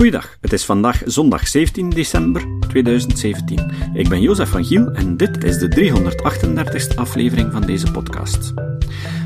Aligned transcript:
Goeiedag, 0.00 0.36
het 0.40 0.52
is 0.52 0.64
vandaag 0.64 1.02
zondag 1.04 1.48
17 1.48 1.90
december 1.90 2.42
2017. 2.68 3.70
Ik 3.94 4.08
ben 4.08 4.20
Jozef 4.20 4.48
van 4.48 4.64
Giel 4.64 4.90
en 4.90 5.16
dit 5.16 5.44
is 5.44 5.58
de 5.58 5.68
338ste 5.68 6.94
aflevering 6.94 7.52
van 7.52 7.62
deze 7.62 7.90
podcast. 7.90 8.52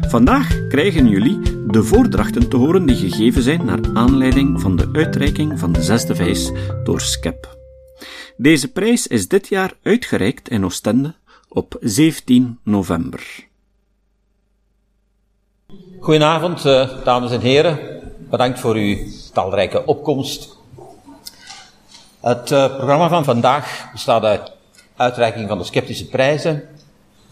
Vandaag 0.09 0.67
krijgen 0.69 1.09
jullie 1.09 1.41
de 1.67 1.83
voordrachten 1.83 2.49
te 2.49 2.57
horen 2.57 2.87
die 2.87 2.97
gegeven 2.97 3.43
zijn 3.43 3.65
naar 3.65 3.79
aanleiding 3.95 4.61
van 4.61 4.77
de 4.77 4.89
uitreiking 4.93 5.59
van 5.59 5.73
de 5.73 5.83
zesde 5.83 6.15
vijs 6.15 6.53
door 6.85 7.01
SCEP. 7.01 7.57
Deze 8.37 8.73
prijs 8.73 9.07
is 9.07 9.29
dit 9.29 9.49
jaar 9.49 9.73
uitgereikt 9.83 10.49
in 10.49 10.65
Oostende 10.65 11.15
op 11.49 11.77
17 11.81 12.59
november. 12.63 13.47
Goedenavond, 16.01 16.65
eh, 16.65 17.05
dames 17.05 17.33
en 17.33 17.41
heren. 17.41 17.79
Bedankt 18.31 18.61
voor 18.61 18.75
uw 18.75 18.97
talrijke 19.33 19.87
opkomst. 19.87 20.54
Het 22.25 22.51
uh, 22.51 22.67
programma 22.67 23.09
van 23.09 23.25
vandaag 23.25 23.89
bestaat 23.93 24.25
uit 24.25 24.53
uitreiking 24.97 25.49
van 25.49 25.59
de 25.59 25.65
sceptische 25.65 26.09
prijzen. 26.09 26.63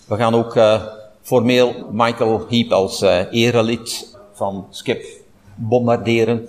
We 0.06 0.16
gaan 0.16 0.34
ook 0.34 0.56
uh, 0.56 0.82
formeel 1.22 1.88
Michael 1.90 2.46
Heap 2.48 2.72
als 2.72 3.02
uh, 3.02 3.20
erelid 3.30 4.16
van 4.32 4.66
Skip 4.70 5.04
bombarderen. 5.54 6.48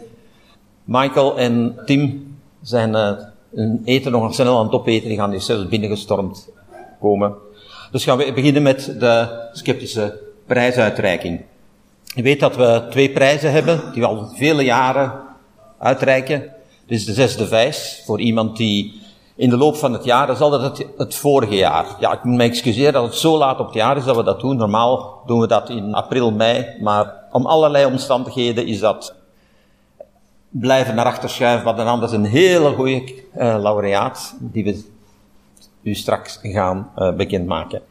Michael 0.84 1.38
en 1.38 1.76
Tim 1.86 2.36
zijn 2.62 2.94
hun 3.56 3.82
eten 3.86 4.12
nog 4.12 4.34
snel 4.34 4.58
aan 4.58 4.66
het 4.66 4.74
opeten. 4.74 5.08
Die 5.08 5.18
gaan 5.18 5.32
hier 5.32 5.42
zelfs 5.42 5.68
binnengestormd 5.68 6.50
komen. 7.00 7.34
Dus 7.92 8.04
gaan 8.04 8.18
we 8.18 8.34
beginnen 8.34 8.62
met 8.62 8.96
de 9.00 9.48
sceptische 9.54 10.20
prijsuitreiking. 10.46 11.42
Je 12.04 12.22
weet 12.22 12.40
dat 12.40 12.56
we 12.56 12.88
twee 12.90 13.10
prijzen 13.10 13.52
hebben, 13.52 13.82
die 13.94 14.02
we 14.02 14.08
al 14.08 14.28
vele 14.36 14.64
jaren 14.64 15.14
uitreiken. 15.78 16.52
Dit 16.94 17.02
is 17.02 17.08
de 17.08 17.14
zesde 17.14 17.48
vijs, 17.48 18.02
voor 18.06 18.20
iemand 18.20 18.58
die 18.58 19.02
in 19.36 19.50
de 19.50 19.58
loop 19.58 19.76
van 19.76 19.94
het 19.94 20.04
jaar, 20.04 20.28
dat 20.28 20.36
is 20.36 20.42
altijd 20.42 20.88
het, 20.98 21.16
vorige 21.16 21.56
jaar. 21.56 21.86
Ja, 22.00 22.14
ik 22.14 22.24
moet 22.24 22.38
me 22.38 22.44
excuseren 22.44 22.94
dat 22.94 23.04
het 23.04 23.16
zo 23.16 23.38
laat 23.38 23.60
op 23.60 23.66
het 23.66 23.76
jaar 23.76 23.98
is 23.98 24.04
dat 24.04 24.16
we 24.16 24.24
dat 24.24 24.40
doen. 24.40 24.58
Normaal 24.58 25.22
doen 25.26 25.40
we 25.40 25.48
dat 25.48 25.70
in 25.70 25.94
april, 25.94 26.32
mei, 26.32 26.66
maar 26.82 27.14
om 27.32 27.46
allerlei 27.46 27.86
omstandigheden 27.86 28.68
is 28.68 28.80
dat 28.80 29.16
blijven 30.50 30.96
naar 30.96 31.06
achter 31.06 31.30
schuiven, 31.30 31.66
wat 31.66 31.78
dan 31.78 31.88
anders 31.88 32.12
een 32.12 32.26
hele 32.26 32.74
goede 32.74 33.04
uh, 33.04 33.58
laureaat, 33.62 34.36
die 34.40 34.64
we 34.64 34.84
u 35.82 35.94
straks 35.94 36.40
gaan 36.42 36.92
uh, 36.98 37.14
bekendmaken. 37.14 37.82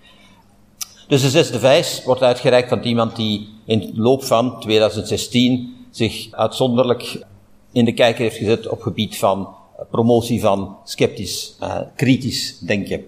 Dus 1.09 1.23
de 1.23 1.31
zesde 1.31 1.59
vijs 1.59 2.05
wordt 2.05 2.23
uitgereikt 2.23 2.73
aan 2.73 2.83
iemand 2.83 3.17
die 3.17 3.49
in 3.65 3.81
de 3.81 3.91
loop 3.95 4.25
van 4.25 4.61
2016 4.61 5.77
zich 5.91 6.29
uitzonderlijk 6.31 7.31
in 7.73 7.85
de 7.85 7.93
kijker 7.93 8.23
heeft 8.23 8.37
gezet 8.37 8.69
op 8.69 8.83
gebied 8.83 9.19
van 9.19 9.49
promotie 9.91 10.41
van 10.41 10.77
sceptisch, 10.85 11.57
uh, 11.63 11.81
kritisch 11.97 12.59
denken. 12.59 13.05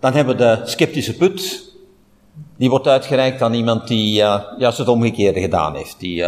Dan 0.00 0.12
hebben 0.12 0.36
we 0.36 0.42
de 0.42 0.60
sceptische 0.64 1.16
put. 1.16 1.64
Die 2.56 2.70
wordt 2.70 2.86
uitgereikt 2.86 3.42
aan 3.42 3.54
iemand 3.54 3.88
die 3.88 4.20
uh, 4.20 4.42
juist 4.58 4.78
het 4.78 4.88
omgekeerde 4.88 5.40
gedaan 5.40 5.74
heeft. 5.74 6.00
Die 6.00 6.24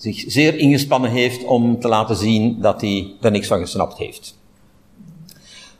zich 0.00 0.24
zeer 0.26 0.58
ingespannen 0.58 1.10
heeft 1.10 1.44
om 1.44 1.80
te 1.80 1.88
laten 1.88 2.16
zien 2.16 2.60
dat 2.60 2.80
hij 2.80 3.14
er 3.20 3.30
niks 3.30 3.46
van 3.46 3.60
gesnapt 3.60 3.98
heeft. 3.98 4.38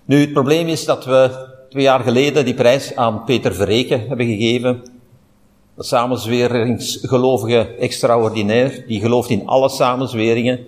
Nu, 0.05 0.20
het 0.20 0.33
probleem 0.33 0.68
is 0.68 0.84
dat 0.84 1.05
we 1.05 1.48
twee 1.68 1.83
jaar 1.83 2.00
geleden 2.00 2.44
die 2.44 2.55
prijs 2.55 2.96
aan 2.96 3.24
Peter 3.24 3.55
Verreken 3.55 4.08
hebben 4.08 4.27
gegeven. 4.27 4.83
Een 5.81 5.86
samenzweringsgelovige 5.86 7.75
extraordinair. 7.78 8.84
Die 8.86 9.00
gelooft 9.00 9.31
in 9.31 9.47
alle 9.47 9.69
samenzweringen 9.69 10.67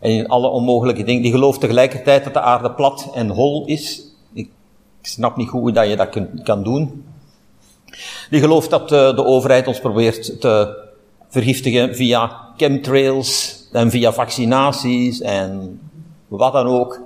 en 0.00 0.10
in 0.10 0.28
alle 0.28 0.48
onmogelijke 0.48 1.04
dingen. 1.04 1.22
Die 1.22 1.32
gelooft 1.32 1.60
tegelijkertijd 1.60 2.24
dat 2.24 2.32
de 2.32 2.40
aarde 2.40 2.70
plat 2.70 3.10
en 3.14 3.28
hol 3.28 3.66
is. 3.66 4.02
Ik 4.32 4.50
snap 5.02 5.36
niet 5.36 5.48
hoe 5.48 5.72
dat 5.72 5.88
je 5.88 5.96
dat 5.96 6.18
kan 6.42 6.62
doen. 6.62 7.04
Die 8.30 8.40
gelooft 8.40 8.70
dat 8.70 8.88
de, 8.88 9.12
de 9.14 9.24
overheid 9.24 9.66
ons 9.66 9.80
probeert 9.80 10.40
te 10.40 10.84
vergiftigen 11.28 11.94
via 11.94 12.48
chemtrails 12.56 13.62
en 13.72 13.90
via 13.90 14.12
vaccinaties 14.12 15.20
en 15.20 15.80
wat 16.28 16.52
dan 16.52 16.66
ook. 16.66 17.00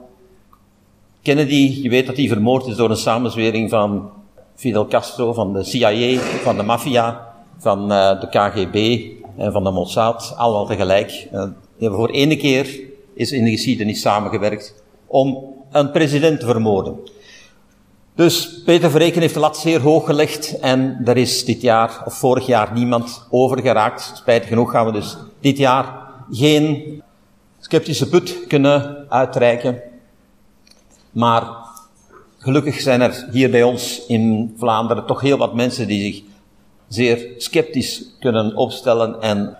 Kennedy, 1.22 1.80
je 1.82 1.88
weet 1.88 2.06
dat 2.06 2.16
hij 2.16 2.28
vermoord 2.28 2.66
is 2.66 2.76
door 2.76 2.90
een 2.90 2.96
samenzwering 2.96 3.70
van 3.70 4.10
Fidel 4.54 4.86
Castro, 4.86 5.32
van 5.32 5.52
de 5.52 5.64
CIA, 5.64 6.20
van 6.20 6.56
de 6.56 6.62
maffia, 6.62 7.30
van 7.62 7.92
uh, 7.92 8.20
de 8.20 8.28
KGB 8.28 9.08
en 9.36 9.52
van 9.52 9.64
de 9.64 9.70
Mossad, 9.70 10.34
allemaal 10.36 10.66
tegelijk. 10.66 11.28
Hebben 11.78 11.98
voor 11.98 12.10
ene 12.10 12.36
keer 12.36 12.80
is 13.14 13.32
in 13.32 13.44
de 13.44 13.50
geschiedenis 13.50 14.00
samengewerkt 14.00 14.74
om 15.06 15.54
een 15.70 15.90
president 15.90 16.40
te 16.40 16.46
vermoorden. 16.46 16.96
Dus 18.14 18.62
Peter 18.64 18.90
Verreken 18.90 19.20
heeft 19.20 19.34
de 19.34 19.40
lat 19.40 19.56
zeer 19.56 19.80
hoog 19.80 20.06
gelegd 20.06 20.58
en 20.58 21.00
er 21.04 21.16
is 21.16 21.44
dit 21.44 21.60
jaar 21.60 22.02
of 22.04 22.14
vorig 22.14 22.46
jaar 22.46 22.72
niemand 22.72 23.26
overgeraakt. 23.30 24.12
Spijtig 24.14 24.48
genoeg 24.48 24.70
gaan 24.70 24.86
we 24.86 24.92
dus 24.92 25.16
dit 25.40 25.58
jaar 25.58 26.08
geen 26.30 27.02
sceptische 27.60 28.08
put 28.08 28.46
kunnen 28.46 29.06
uitreiken. 29.08 29.80
Maar 31.10 31.46
gelukkig 32.38 32.80
zijn 32.80 33.00
er 33.00 33.28
hier 33.30 33.50
bij 33.50 33.62
ons 33.62 34.06
in 34.06 34.54
Vlaanderen 34.58 35.06
toch 35.06 35.20
heel 35.20 35.38
wat 35.38 35.54
mensen 35.54 35.86
die 35.86 36.12
zich 36.12 36.31
zeer 36.94 37.28
sceptisch 37.36 38.04
kunnen 38.20 38.56
opstellen. 38.56 39.20
En 39.20 39.56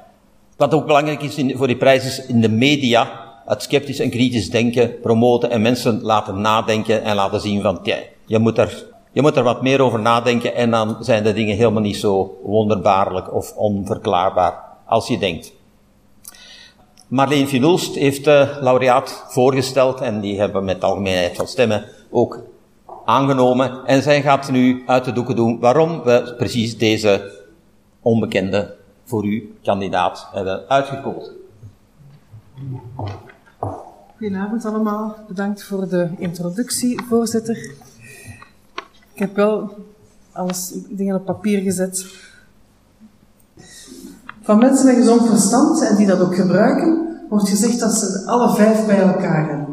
wat 0.56 0.74
ook 0.74 0.86
belangrijk 0.86 1.22
is 1.22 1.56
voor 1.56 1.66
die 1.66 1.76
prijs 1.76 2.04
is 2.04 2.26
in 2.26 2.40
de 2.40 2.48
media 2.48 3.20
het 3.46 3.62
sceptisch 3.62 3.98
en 3.98 4.10
kritisch 4.10 4.50
denken 4.50 5.00
promoten 5.00 5.50
en 5.50 5.62
mensen 5.62 6.02
laten 6.02 6.40
nadenken 6.40 7.02
en 7.02 7.14
laten 7.14 7.40
zien 7.40 7.62
van, 7.62 7.82
tja, 7.82 7.96
je 8.26 8.38
moet 8.38 8.58
er, 8.58 8.86
je 9.12 9.22
moet 9.22 9.36
er 9.36 9.42
wat 9.42 9.62
meer 9.62 9.80
over 9.80 10.00
nadenken 10.00 10.54
en 10.54 10.70
dan 10.70 10.96
zijn 11.00 11.22
de 11.22 11.32
dingen 11.32 11.56
helemaal 11.56 11.82
niet 11.82 11.96
zo 11.96 12.38
wonderbaarlijk 12.42 13.34
of 13.34 13.56
onverklaarbaar 13.56 14.54
als 14.86 15.08
je 15.08 15.18
denkt. 15.18 15.52
Marleen 17.08 17.48
Finulst 17.48 17.94
heeft 17.94 18.24
de 18.24 18.58
laureaat 18.60 19.24
voorgesteld 19.28 20.00
en 20.00 20.20
die 20.20 20.38
hebben 20.38 20.64
met 20.64 20.84
algemeenheid 20.84 21.36
van 21.36 21.46
stemmen 21.46 21.84
ook 22.10 22.42
aangenomen. 23.04 23.84
En 23.86 24.02
zij 24.02 24.22
gaat 24.22 24.50
nu 24.50 24.82
uit 24.86 25.04
de 25.04 25.12
doeken 25.12 25.36
doen 25.36 25.58
waarom 25.60 26.02
we 26.02 26.34
precies 26.36 26.78
deze 26.78 27.40
onbekende 28.00 28.74
voor 29.04 29.24
u 29.24 29.54
kandidaat 29.62 30.28
hebben 30.32 30.68
uitgekozen. 30.68 31.32
Goedenavond 34.16 34.64
allemaal. 34.64 35.16
Bedankt 35.28 35.64
voor 35.64 35.88
de 35.88 36.10
introductie, 36.18 37.02
voorzitter. 37.08 37.56
Ik 39.12 39.18
heb 39.18 39.36
wel 39.36 39.74
alles 40.32 40.72
dingen 40.88 41.16
op 41.16 41.24
papier 41.24 41.60
gezet. 41.60 42.06
Van 44.42 44.58
mensen 44.58 44.86
met 44.86 44.94
gezond 44.94 45.26
verstand 45.28 45.88
en 45.88 45.96
die 45.96 46.06
dat 46.06 46.20
ook 46.20 46.34
gebruiken, 46.34 47.18
wordt 47.28 47.48
gezegd 47.48 47.80
dat 47.80 47.92
ze 47.92 48.22
alle 48.26 48.54
vijf 48.54 48.86
bij 48.86 49.00
elkaar 49.00 49.48
hebben. 49.48 49.71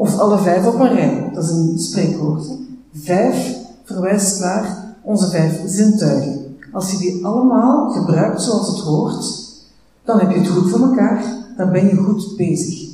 Of 0.00 0.18
alle 0.18 0.38
vijf 0.38 0.66
op 0.66 0.80
een 0.80 0.94
rij. 0.94 1.30
Dat 1.34 1.44
is 1.44 1.50
een 1.50 1.78
spreekwoord. 1.78 2.44
Vijf 2.92 3.56
verwijst 3.84 4.40
naar 4.40 4.94
onze 5.02 5.30
vijf 5.30 5.62
zintuigen. 5.66 6.56
Als 6.72 6.90
je 6.90 6.98
die 6.98 7.26
allemaal 7.26 7.90
gebruikt 7.90 8.42
zoals 8.42 8.68
het 8.68 8.78
hoort, 8.78 9.24
dan 10.04 10.18
heb 10.18 10.30
je 10.30 10.38
het 10.38 10.48
goed 10.48 10.70
voor 10.70 10.80
elkaar, 10.80 11.24
dan 11.56 11.72
ben 11.72 11.86
je 11.86 11.96
goed 11.96 12.36
bezig. 12.36 12.88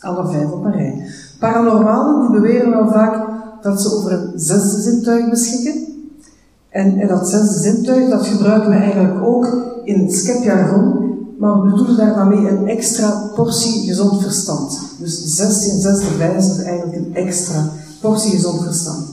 Alle 0.00 0.28
vijf 0.28 0.50
op 0.50 0.64
een 0.64 0.72
rij. 0.72 1.06
Paranormalen 1.38 2.20
die 2.20 2.40
beweren 2.40 2.70
wel 2.70 2.88
vaak 2.88 3.26
dat 3.62 3.82
ze 3.82 3.94
over 3.96 4.12
een 4.12 4.32
zesde 4.34 4.80
zintuig 4.80 5.30
beschikken. 5.30 5.86
En, 6.68 7.08
dat 7.08 7.28
zesde 7.28 7.58
zintuig, 7.58 8.10
dat 8.10 8.26
gebruiken 8.26 8.70
we 8.70 8.76
eigenlijk 8.76 9.24
ook 9.24 9.46
in 9.84 10.00
het 10.00 10.14
skepjargon, 10.14 11.17
maar 11.38 11.60
we 11.60 11.70
bedoelen 11.70 11.96
daar 11.96 12.14
dan 12.14 12.28
mee 12.28 12.50
een 12.50 12.68
extra 12.68 13.30
portie 13.34 13.86
gezond 13.86 14.22
verstand. 14.22 14.80
Dus 14.98 15.22
zesde 15.24 15.70
en 15.70 15.80
zesde 15.80 16.16
wijze 16.16 16.50
is 16.50 16.62
eigenlijk 16.62 16.96
een 16.96 17.14
extra 17.14 17.70
portie 18.00 18.30
gezond 18.30 18.62
verstand. 18.62 19.06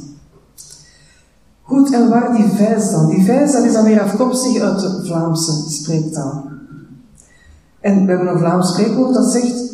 Goed, 1.62 1.94
en 1.94 2.10
waar 2.10 2.36
die 2.36 2.48
vijs 2.48 2.92
dan? 2.92 3.10
Die 3.10 3.26
vijs 3.26 3.52
dat 3.52 3.64
is 3.64 3.74
dan 3.74 3.84
weer 3.84 4.02
afkomstig 4.02 4.62
uit 4.62 4.80
de 4.80 5.02
Vlaamse 5.04 5.52
spreektaal. 5.70 6.44
En 7.80 8.06
we 8.06 8.12
hebben 8.12 8.28
een 8.28 8.40
Vlaams 8.40 8.70
spreekwoord 8.70 9.14
dat 9.14 9.32
zegt, 9.32 9.74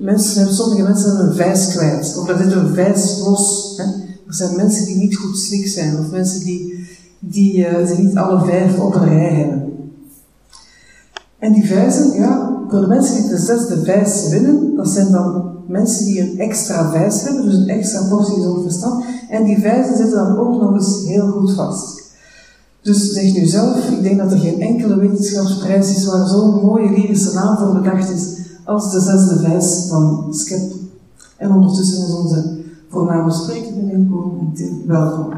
mensen 0.00 0.54
sommige 0.54 0.82
mensen 0.82 1.08
hebben 1.08 1.26
een 1.26 1.34
vijs 1.34 1.68
kwijt, 1.76 2.18
of 2.18 2.28
er 2.28 2.38
zit 2.38 2.52
een 2.52 2.74
vijs 2.74 3.18
los. 3.24 3.74
Hè? 3.76 3.84
Er 4.26 4.34
zijn 4.34 4.56
mensen 4.56 4.84
die 4.84 4.96
niet 4.96 5.16
goed 5.16 5.38
slik 5.38 5.66
zijn, 5.66 5.98
of 5.98 6.10
mensen 6.10 6.44
die, 6.44 6.88
die 7.18 7.68
uh, 7.68 7.98
niet 7.98 8.16
alle 8.16 8.44
vijf 8.44 8.78
op 8.78 8.94
een 8.94 9.08
rij 9.08 9.34
hebben. 9.34 9.65
En 11.38 11.52
die 11.52 11.66
vijzen, 11.66 12.12
ja, 12.12 12.62
voor 12.68 12.80
de 12.80 12.86
mensen 12.86 13.22
die 13.22 13.30
de 13.30 13.38
zesde 13.38 13.82
vijs 13.84 14.28
winnen, 14.28 14.74
dat 14.76 14.88
zijn 14.88 15.10
dan 15.10 15.54
mensen 15.68 16.04
die 16.04 16.20
een 16.20 16.38
extra 16.38 16.90
vijs 16.90 17.22
hebben, 17.22 17.44
dus 17.44 17.54
een 17.54 17.68
extra 17.68 18.08
portie 18.08 18.34
gezond 18.34 18.62
verstand. 18.62 19.04
En 19.30 19.44
die 19.44 19.60
vijzen 19.60 19.96
zitten 19.96 20.16
dan 20.16 20.38
ook 20.38 20.60
nog 20.60 20.74
eens 20.74 21.04
heel 21.06 21.28
goed 21.28 21.52
vast. 21.52 22.04
Dus 22.82 23.12
zeg 23.12 23.34
nu 23.34 23.46
zelf, 23.46 23.90
ik 23.90 24.02
denk 24.02 24.18
dat 24.18 24.32
er 24.32 24.38
geen 24.38 24.60
enkele 24.60 24.96
wetenschapsprijs 24.98 25.96
is 25.96 26.04
waar 26.04 26.26
zo'n 26.26 26.64
mooie 26.64 26.90
lyrische 26.90 27.34
naam 27.34 27.56
voor 27.56 27.72
bedacht 27.72 28.10
is 28.10 28.36
als 28.64 28.92
de 28.92 29.00
zesde 29.00 29.38
vijs 29.38 29.86
van 29.88 30.26
SCEP. 30.30 30.72
En 31.36 31.52
ondertussen 31.52 32.06
is 32.06 32.14
onze 32.14 32.58
voorname 32.88 33.32
spreker 33.32 33.74
binnenkomen. 33.74 34.52
Welkom. 34.86 35.32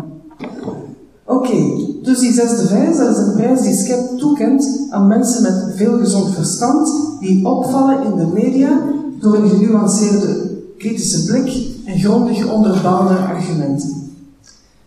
Dus 2.03 2.19
die 2.19 2.33
zesde 2.33 2.67
vijs, 2.67 2.97
dat 2.97 3.17
is 3.17 3.23
een 3.23 3.35
prijs 3.35 3.61
die 3.61 3.75
SCEP 3.75 4.19
toekent 4.19 4.87
aan 4.91 5.07
mensen 5.07 5.43
met 5.43 5.77
veel 5.77 5.99
gezond 5.99 6.35
verstand, 6.35 6.91
die 7.21 7.47
opvallen 7.47 8.05
in 8.05 8.17
de 8.17 8.27
media 8.35 8.81
door 9.21 9.35
een 9.35 9.49
genuanceerde 9.49 10.51
kritische 10.79 11.25
blik 11.25 11.67
en 11.85 11.99
grondig 11.99 12.53
onderbouwde 12.53 13.15
argumenten. 13.15 13.89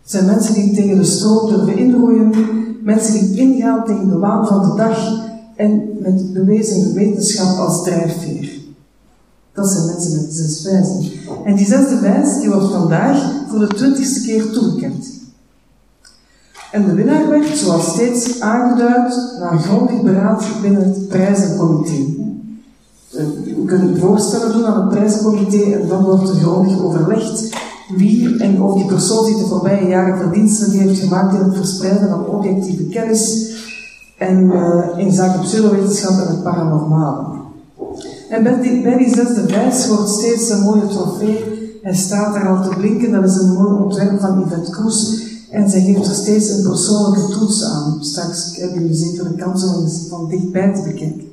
Het 0.01 0.11
zijn 0.11 0.25
mensen 0.25 0.53
die 0.53 0.71
tegen 0.71 0.97
de 0.97 1.03
stroom 1.03 1.49
durven 1.49 1.77
inroeien, 1.77 2.31
mensen 2.83 3.13
die 3.13 3.37
ingaan 3.37 3.85
tegen 3.85 4.09
de 4.09 4.17
waan 4.17 4.47
van 4.47 4.69
de 4.69 4.75
dag 4.75 5.29
en 5.55 5.81
met 5.99 6.33
bewezen 6.33 6.93
wetenschap 6.93 7.57
als 7.57 7.83
drijfveer. 7.83 8.49
Dat 9.53 9.69
zijn 9.69 9.85
mensen 9.85 10.21
met 10.21 10.33
zes 10.33 10.63
wijzen. 10.63 11.11
En 11.45 11.55
die 11.55 11.65
zesde 11.65 11.99
wijs 11.99 12.39
die 12.39 12.49
wordt 12.49 12.71
vandaag 12.71 13.31
voor 13.49 13.59
de 13.59 13.67
twintigste 13.67 14.21
keer 14.21 14.51
toegekend. 14.51 15.19
En 16.71 16.85
de 16.85 16.93
winnaar 16.93 17.29
werd, 17.29 17.57
zoals 17.57 17.91
steeds, 17.91 18.39
aangeduid 18.39 19.37
na 19.39 19.57
grondig 19.57 20.01
beraad 20.01 20.43
binnen 20.61 20.83
het 20.83 21.07
prijzencomité. 21.07 22.19
Eh, 23.11 23.23
we 23.43 23.63
kunnen 23.65 23.99
voorstellen 23.99 24.53
doen 24.53 24.65
aan 24.65 24.81
het 24.81 24.89
prijzencomité 24.89 25.61
en 25.61 25.87
dan 25.87 26.03
wordt 26.03 26.29
er 26.29 26.35
grondig 26.35 26.83
overlegd 26.83 27.49
wie 27.95 28.37
en 28.39 28.61
of 28.61 28.73
die 28.73 28.85
persoon 28.85 29.25
zich 29.25 29.37
de 29.37 29.45
voorbije 29.45 29.87
jaren 29.87 30.17
verdiensten 30.17 30.71
heeft 30.71 30.99
gemaakt 30.99 31.33
in 31.33 31.39
het 31.39 31.55
verspreiden 31.55 32.09
van 32.09 32.25
objectieve 32.25 32.83
kennis 32.83 33.49
en 34.17 34.43
uh, 34.43 34.85
in 34.97 35.11
zaken 35.11 35.41
pseudowetenschap 35.41 36.11
en 36.11 36.27
het 36.27 36.43
paranormale. 36.43 37.25
En 38.29 38.43
bij 38.43 38.61
die, 38.61 38.97
die 38.97 39.15
zesde 39.15 39.45
wijs 39.45 39.87
wordt 39.87 40.09
steeds 40.09 40.49
een 40.49 40.61
mooie 40.61 40.87
trofee 40.87 41.79
en 41.83 41.95
staat 41.95 42.35
er 42.35 42.47
al 42.47 42.69
te 42.69 42.75
blinken. 42.75 43.11
Dat 43.11 43.23
is 43.23 43.35
een 43.35 43.53
mooi 43.53 43.83
ontwerp 43.83 44.19
van 44.19 44.43
Yvette 44.45 44.71
Kroes. 44.71 45.30
En 45.51 45.69
zij 45.69 45.81
geeft 45.81 46.07
er 46.07 46.13
steeds 46.13 46.49
een 46.49 46.63
persoonlijke 46.63 47.31
toets 47.31 47.63
aan. 47.63 47.97
Straks 47.99 48.57
hebben 48.57 48.81
jullie 48.81 48.95
zeker 48.95 49.23
de 49.23 49.35
kans 49.35 49.63
om 49.63 49.83
eens 49.83 50.05
van 50.09 50.27
dichtbij 50.29 50.73
te 50.73 50.81
bekijken. 50.81 51.29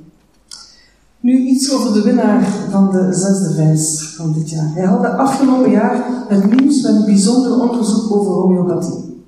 Nu 1.20 1.38
iets 1.38 1.72
over 1.72 1.92
de 1.92 2.02
winnaar 2.02 2.48
van 2.70 2.90
de 2.90 3.08
zesde 3.12 3.54
wijs 3.54 4.14
van 4.16 4.32
dit 4.32 4.50
jaar. 4.50 4.70
Hij 4.74 4.84
had 4.84 5.00
de 5.00 5.16
afgelopen 5.16 5.70
jaar 5.70 6.04
het 6.28 6.60
nieuws 6.60 6.82
met 6.82 6.94
een 6.94 7.04
bijzonder 7.04 7.60
onderzoek 7.60 8.12
over 8.12 8.32
homeopathie. 8.32 9.22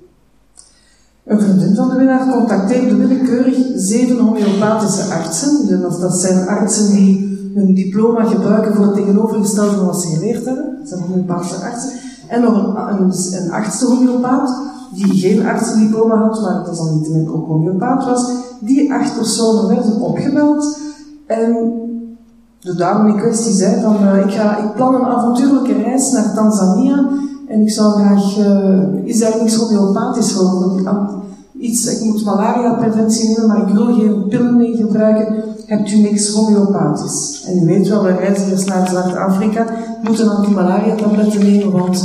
Een 1.25 1.41
vriendin 1.41 1.75
van 1.75 1.89
de 1.89 1.95
winnaar 1.95 2.31
contacteerde 2.31 2.95
willekeurig 2.95 3.57
zeven 3.75 4.17
homeopathische 4.17 5.13
artsen. 5.13 5.81
Dat 5.99 6.19
zijn 6.19 6.47
artsen 6.47 6.91
die 6.91 7.39
hun 7.53 7.73
diploma 7.73 8.23
gebruiken 8.23 8.75
voor 8.75 8.85
het 8.85 8.95
tegenovergestelde 8.95 9.75
van 9.75 9.85
wat 9.85 10.01
ze 10.01 10.07
geleerd 10.07 10.45
hebben. 10.45 10.77
Dat 10.79 10.89
zijn 10.89 11.01
homeopathische 11.01 11.55
artsen. 11.55 11.91
En 12.27 12.41
nog 12.41 12.53
een, 12.53 13.03
een, 13.33 13.87
homeopaat, 13.87 14.59
die 14.93 15.13
geen 15.13 15.45
artsendiploma 15.45 16.15
had, 16.15 16.41
maar 16.41 16.93
niet 16.93 17.27
ook 17.27 17.47
homeopaat 17.47 18.05
was. 18.05 18.31
Die 18.59 18.93
acht 18.93 19.15
personen 19.15 19.67
werden 19.67 20.01
opgebeld. 20.01 20.77
En 21.27 21.73
de 22.59 22.75
dame 22.75 23.09
in 23.09 23.17
kwestie 23.17 23.53
zei 23.53 23.81
van, 23.81 23.95
uh, 24.03 24.25
ik, 24.25 24.31
ga, 24.31 24.57
ik 24.57 24.73
plan 24.75 24.95
een 24.95 25.05
avontuurlijke 25.05 25.73
reis 25.73 26.11
naar 26.11 26.33
Tanzania 26.33 27.09
en 27.47 27.61
ik 27.61 27.69
zou 27.69 27.93
graag, 27.93 28.37
uh, 28.37 29.03
is 29.03 29.19
daar 29.19 29.37
niks 29.39 29.55
homeopathisch 29.55 30.31
voor? 30.31 30.79
Iets, 31.59 31.85
ik 31.85 32.05
moet 32.05 32.25
malaria-preventie 32.25 33.27
nemen, 33.27 33.47
maar 33.47 33.67
ik 33.67 33.73
wil 33.73 33.85
geen 33.85 34.25
pillen 34.29 34.57
mee 34.57 34.75
gebruiken. 34.75 35.43
Hebt 35.65 35.91
u 35.91 35.97
niks 35.97 36.33
homeopathisch? 36.33 37.43
En 37.47 37.63
u 37.63 37.65
weet 37.65 37.87
wel, 37.87 38.01
de 38.01 38.11
reizigers 38.11 38.65
naar 38.65 38.87
Zuid-Afrika 38.87 39.65
moeten 40.03 40.29
anti-malaria-tabletten 40.29 41.39
nemen, 41.39 41.71
want 41.71 42.03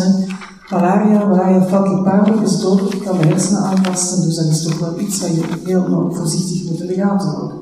malaria, 0.71 1.27
malaria 1.27 1.63
falciparum 1.63 2.43
is 2.43 2.61
dood, 2.61 2.93
ik 2.93 3.01
kan 3.01 3.19
de 3.19 3.27
hersenen 3.27 3.63
aantasten, 3.63 4.25
dus 4.25 4.37
dat 4.37 4.45
is 4.45 4.63
toch 4.63 4.79
wel 4.79 5.01
iets 5.01 5.21
wat 5.21 5.35
je 5.35 5.43
heel 5.65 6.13
voorzichtig 6.13 6.71
moet 6.71 6.81
in 6.81 6.87
de 6.87 6.95
gaten 6.95 7.29
houden. 7.29 7.59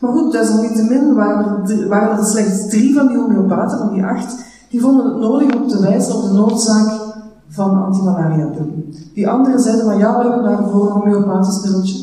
Maar 0.00 0.12
goed, 0.12 0.32
desalniettemin 0.32 1.14
waren 1.14 1.68
er, 1.68 1.88
waren 1.88 2.18
er 2.18 2.24
slechts 2.24 2.68
drie 2.68 2.94
van 2.94 3.06
die 3.06 3.16
homeopaten, 3.16 3.78
van 3.78 3.92
die 3.92 4.04
acht, 4.04 4.34
die 4.70 4.80
vonden 4.80 5.06
het 5.06 5.16
nodig 5.16 5.54
om 5.54 5.68
te 5.68 5.80
wijzen 5.80 6.16
op 6.16 6.22
de 6.22 6.32
noodzaak 6.32 7.00
van 7.48 7.84
antimalaria-pillen. 7.84 8.94
Die 9.14 9.28
anderen 9.28 9.60
zeiden 9.60 9.84
van 9.84 9.98
ja, 9.98 10.18
we 10.18 10.22
hebben 10.22 10.42
daarvoor 10.42 10.86
een 10.86 10.92
homeopathisch 10.92 11.62
middeltje 11.62 11.98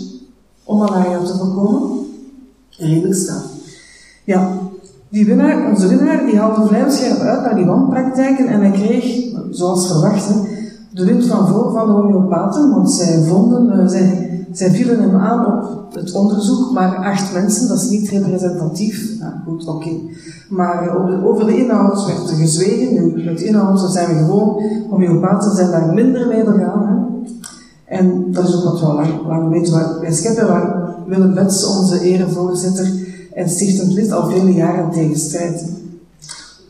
om 0.63 0.77
malaria 0.77 1.19
te 1.19 1.38
voorkomen. 1.38 2.06
Redelijk 2.69 3.15
staan. 3.15 3.41
Ja, 4.24 4.47
die 5.09 5.25
winnaar, 5.25 5.69
onze 5.69 5.88
winnaar, 5.88 6.25
die 6.25 6.39
haalde 6.39 6.68
vlijmscherp 6.68 7.19
uit 7.19 7.41
naar 7.41 7.56
die 7.56 7.65
wanpraktijken 7.65 8.47
en 8.47 8.59
hij 8.59 8.71
kreeg, 8.71 9.32
zoals 9.55 9.88
verwacht, 9.88 10.33
de 10.89 11.05
wind 11.05 11.25
van 11.25 11.47
voor 11.47 11.71
van 11.71 11.85
de 11.88 11.91
homeopaten, 11.91 12.69
want 12.69 12.91
zij 12.91 13.23
vonden, 13.23 13.79
uh, 13.79 13.88
zij 13.88 14.33
zij 14.53 14.71
vielen 14.71 15.01
hem 15.01 15.15
aan 15.15 15.45
op 15.45 15.94
het 15.94 16.11
onderzoek, 16.11 16.73
maar 16.73 16.95
acht 16.95 17.33
mensen, 17.33 17.67
dat 17.67 17.77
is 17.77 17.89
niet 17.89 18.09
representatief. 18.09 19.11
Goed, 19.45 19.67
oké. 19.67 19.89
Maar 20.50 20.88
eh, 20.88 21.25
over 21.25 21.45
de, 21.45 21.57
inhoud 21.57 22.05
werd 22.05 22.29
er 22.29 22.35
gezwegen. 22.35 22.94
Nu, 22.94 23.23
met 23.23 23.41
inhoud 23.41 23.91
zijn 23.91 24.07
we 24.07 24.23
gewoon, 24.23 24.61
homeopaten 24.89 25.55
zijn 25.55 25.71
daar 25.71 25.94
minder 25.94 26.27
mee 26.27 26.44
begaan. 26.44 26.88
Hè. 26.88 27.25
En 27.97 28.31
dat 28.31 28.47
is 28.47 28.55
ook 28.55 28.63
wat 28.63 28.79
we 28.79 28.85
al 28.85 28.95
lang, 28.95 29.27
lang 29.27 29.50
weten. 29.50 30.00
Wij 30.01 30.13
scheppen 30.13 30.47
waar 30.47 30.95
Willem 31.07 31.33
Bets, 31.33 31.65
onze 31.65 32.01
erevoorzitter 32.01 32.91
en 33.33 33.50
stichtend 33.50 33.94
lid, 33.94 34.11
al 34.11 34.29
vele 34.29 34.53
jaren 34.53 34.91
tegen 34.91 35.15
strijdt. 35.15 35.65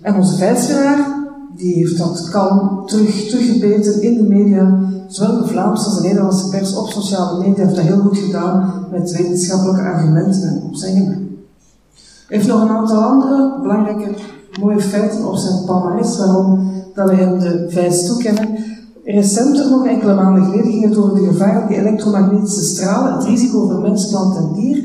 En 0.02 0.16
onze 0.16 0.36
vijfwinnaar, 0.36 1.13
die 1.56 1.74
heeft 1.74 1.98
dat 1.98 2.30
kalm 2.30 2.86
terug, 2.86 3.30
teruggebeten 3.30 4.02
in 4.02 4.14
de 4.14 4.24
media 4.24 4.80
zowel 5.08 5.38
de 5.38 5.48
Vlaamse 5.48 5.86
als 5.86 5.96
de 5.96 6.08
Nederlandse 6.08 6.50
pers 6.50 6.76
op 6.76 6.90
sociale 6.90 7.40
media 7.40 7.64
heeft 7.64 7.76
dat 7.76 7.86
heel 7.86 8.00
goed 8.00 8.18
gedaan 8.18 8.86
met 8.92 9.12
wetenschappelijke 9.12 9.82
argumenten 9.82 10.50
en 10.50 10.62
op 10.64 10.76
zijn 10.76 10.96
gemak. 10.96 11.18
Hij 12.28 12.38
heeft 12.38 12.48
nog 12.48 12.62
een 12.62 12.70
aantal 12.70 13.02
andere 13.02 13.60
belangrijke 13.62 14.16
mooie 14.60 14.80
feiten 14.80 15.28
op 15.28 15.36
zijn 15.36 15.66
palmarès, 15.66 16.18
waarom 16.18 16.72
dat 16.94 17.10
we 17.10 17.16
hem 17.16 17.40
de 17.40 17.66
vijs 17.70 18.08
toekennen. 18.08 18.58
Recenter, 19.04 19.70
nog 19.70 19.86
enkele 19.86 20.14
maanden 20.14 20.44
geleden, 20.44 20.72
ging 20.72 20.84
het 20.84 20.98
over 20.98 21.16
de 21.16 21.28
gevaarlijke 21.28 21.76
elektromagnetische 21.76 22.64
stralen, 22.64 23.14
het 23.14 23.24
risico 23.24 23.66
voor 23.66 23.82
mens, 23.82 24.10
plant 24.10 24.36
en 24.36 24.54
dier. 24.54 24.84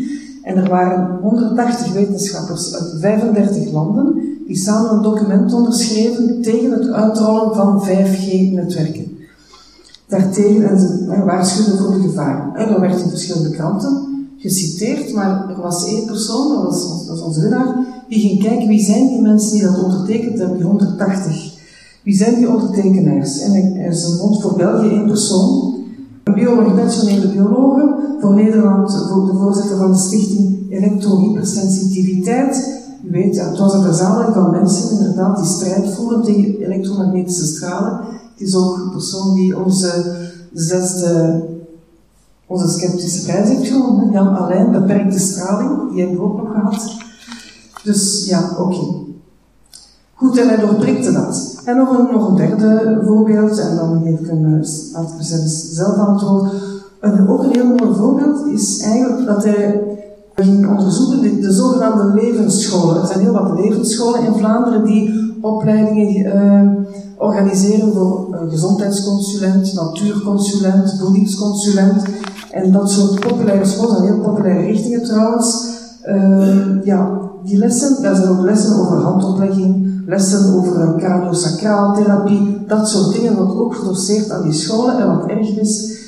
En 0.49 0.57
er 0.57 0.69
waren 0.69 1.19
180 1.23 1.93
wetenschappers 1.93 2.75
uit 2.75 3.01
35 3.01 3.73
landen 3.73 4.15
die 4.47 4.57
samen 4.57 4.91
een 4.91 5.03
document 5.03 5.53
onderschreven 5.53 6.43
tegen 6.43 6.71
het 6.71 6.89
uitrollen 6.89 7.55
van 7.55 7.83
5G-netwerken 7.87 9.17
daartegen 10.07 10.69
en 10.69 10.79
ze 10.79 11.23
waarschuwden 11.25 11.79
voor 11.79 11.93
de 11.93 12.01
gevaren. 12.01 12.55
En 12.55 12.69
er 12.69 12.81
werd 12.81 13.01
in 13.01 13.09
verschillende 13.09 13.51
kranten 13.51 14.07
geciteerd, 14.39 15.15
maar 15.15 15.49
er 15.49 15.61
was 15.61 15.87
één 15.87 16.07
persoon, 16.07 16.49
dat 16.49 16.65
was, 16.65 17.07
dat 17.07 17.09
was 17.09 17.21
onze 17.21 17.41
winnaar, 17.41 17.87
die 18.09 18.21
ging 18.21 18.43
kijken 18.43 18.69
wie 18.69 18.85
zijn 18.85 19.09
die 19.09 19.21
mensen 19.21 19.53
die 19.53 19.63
dat 19.63 19.83
ondertekend 19.85 20.39
hebben, 20.39 20.57
die 20.57 20.67
180. 20.67 21.57
Wie 22.03 22.17
zijn 22.17 22.35
die 22.35 22.49
ondertekenaars? 22.49 23.41
En 23.41 23.95
ze 23.95 24.17
vond 24.17 24.43
voor 24.43 24.57
België 24.57 24.89
één 24.89 25.07
persoon, 25.07 25.68
een 26.29 26.35
bioloog, 26.35 27.33
biologe, 27.33 27.97
voor 28.21 28.35
Nederland 28.35 29.07
voor 29.11 29.27
de 29.27 29.39
voorzitter 29.39 29.77
van 29.77 29.93
de 29.93 29.99
stichting 29.99 30.73
Elektrohypersensitiviteit. 30.73 32.77
U 33.05 33.11
weet, 33.11 33.41
het 33.41 33.59
was 33.59 33.75
een 33.75 33.83
verzameling 33.83 34.35
van 34.35 34.51
mensen 34.51 34.99
inderdaad 34.99 35.37
die 35.37 35.47
strijd 35.47 35.95
voeren 35.95 36.23
tegen 36.23 36.61
elektromagnetische 36.61 37.47
stralen. 37.47 38.01
Het 38.33 38.41
is 38.47 38.55
ook 38.55 38.77
een 38.77 38.91
persoon 38.91 39.35
die 39.35 39.65
onze 39.65 40.17
zesde, 40.53 41.45
onze 42.47 42.69
sceptische 42.69 43.23
prijs 43.23 43.49
heeft 43.49 43.71
gewonnen. 43.71 44.11
Jan 44.11 44.37
Alain, 44.37 44.73
beperkte 44.73 45.19
straling, 45.19 45.91
die 45.91 46.01
hebben 46.01 46.19
we 46.19 46.25
ook 46.25 46.43
nog 46.43 46.53
gehad. 46.53 46.97
Dus 47.85 48.27
ja, 48.27 48.51
oké. 48.59 48.97
Goed, 50.15 50.39
en 50.39 50.49
hij 50.49 50.59
doorprikte 50.59 51.13
dat. 51.13 51.58
En 51.69 51.77
nog 51.77 51.99
een, 51.99 52.09
nog 52.13 52.29
een 52.29 52.37
derde 52.37 53.01
voorbeeld, 53.05 53.59
en 53.59 53.77
dan 53.77 54.03
geef 54.05 54.21
ik 54.21 54.29
een, 54.29 54.65
laat 54.93 55.11
ik 55.19 55.43
zelf 55.47 55.97
antwoord. 55.97 56.53
Een, 57.01 57.29
ook 57.29 57.43
een 57.43 57.53
heel 57.53 57.67
mooi 57.67 57.95
voorbeeld 57.95 58.47
is 58.47 58.83
eigenlijk 58.83 59.27
dat 59.27 59.45
hij 59.45 59.81
ging 60.35 60.69
onderzoeken 60.79 61.21
de, 61.23 61.39
de 61.39 61.53
zogenaamde 61.53 62.21
levensscholen. 62.23 63.01
Er 63.01 63.07
zijn 63.07 63.21
heel 63.21 63.33
wat 63.33 63.61
levensscholen 63.61 64.25
in 64.25 64.35
Vlaanderen 64.35 64.85
die 64.85 65.35
opleidingen 65.41 66.37
uh, 66.37 66.71
organiseren 67.19 67.93
voor 67.93 68.39
gezondheidsconsulent, 68.49 69.75
natuurconsulent, 69.75 70.97
voedingsconsulent 71.01 72.03
en 72.51 72.73
dat 72.73 72.91
soort 72.91 73.21
populaire 73.21 73.65
scholen, 73.65 73.97
zijn 73.97 74.13
heel 74.13 74.23
populaire 74.23 74.67
richtingen 74.67 75.03
trouwens. 75.03 75.67
Uh, 76.07 76.85
ja, 76.85 77.21
die 77.45 77.59
lessen, 77.59 78.03
daar 78.03 78.17
zijn 78.17 78.29
ook 78.29 78.45
lessen 78.45 78.81
over 78.81 78.97
handoplegging, 78.97 79.88
lessen 80.09 80.55
over 80.55 80.95
craniosacraaltherapie, 80.97 82.65
dat 82.67 82.89
soort 82.89 83.13
dingen 83.13 83.37
wordt 83.37 83.57
ook 83.57 83.75
gedoseerd 83.75 84.31
aan 84.31 84.43
die 84.43 84.53
scholen. 84.53 84.99
En 84.99 85.17
wat 85.17 85.27
erg 85.27 85.57
is, 85.57 85.99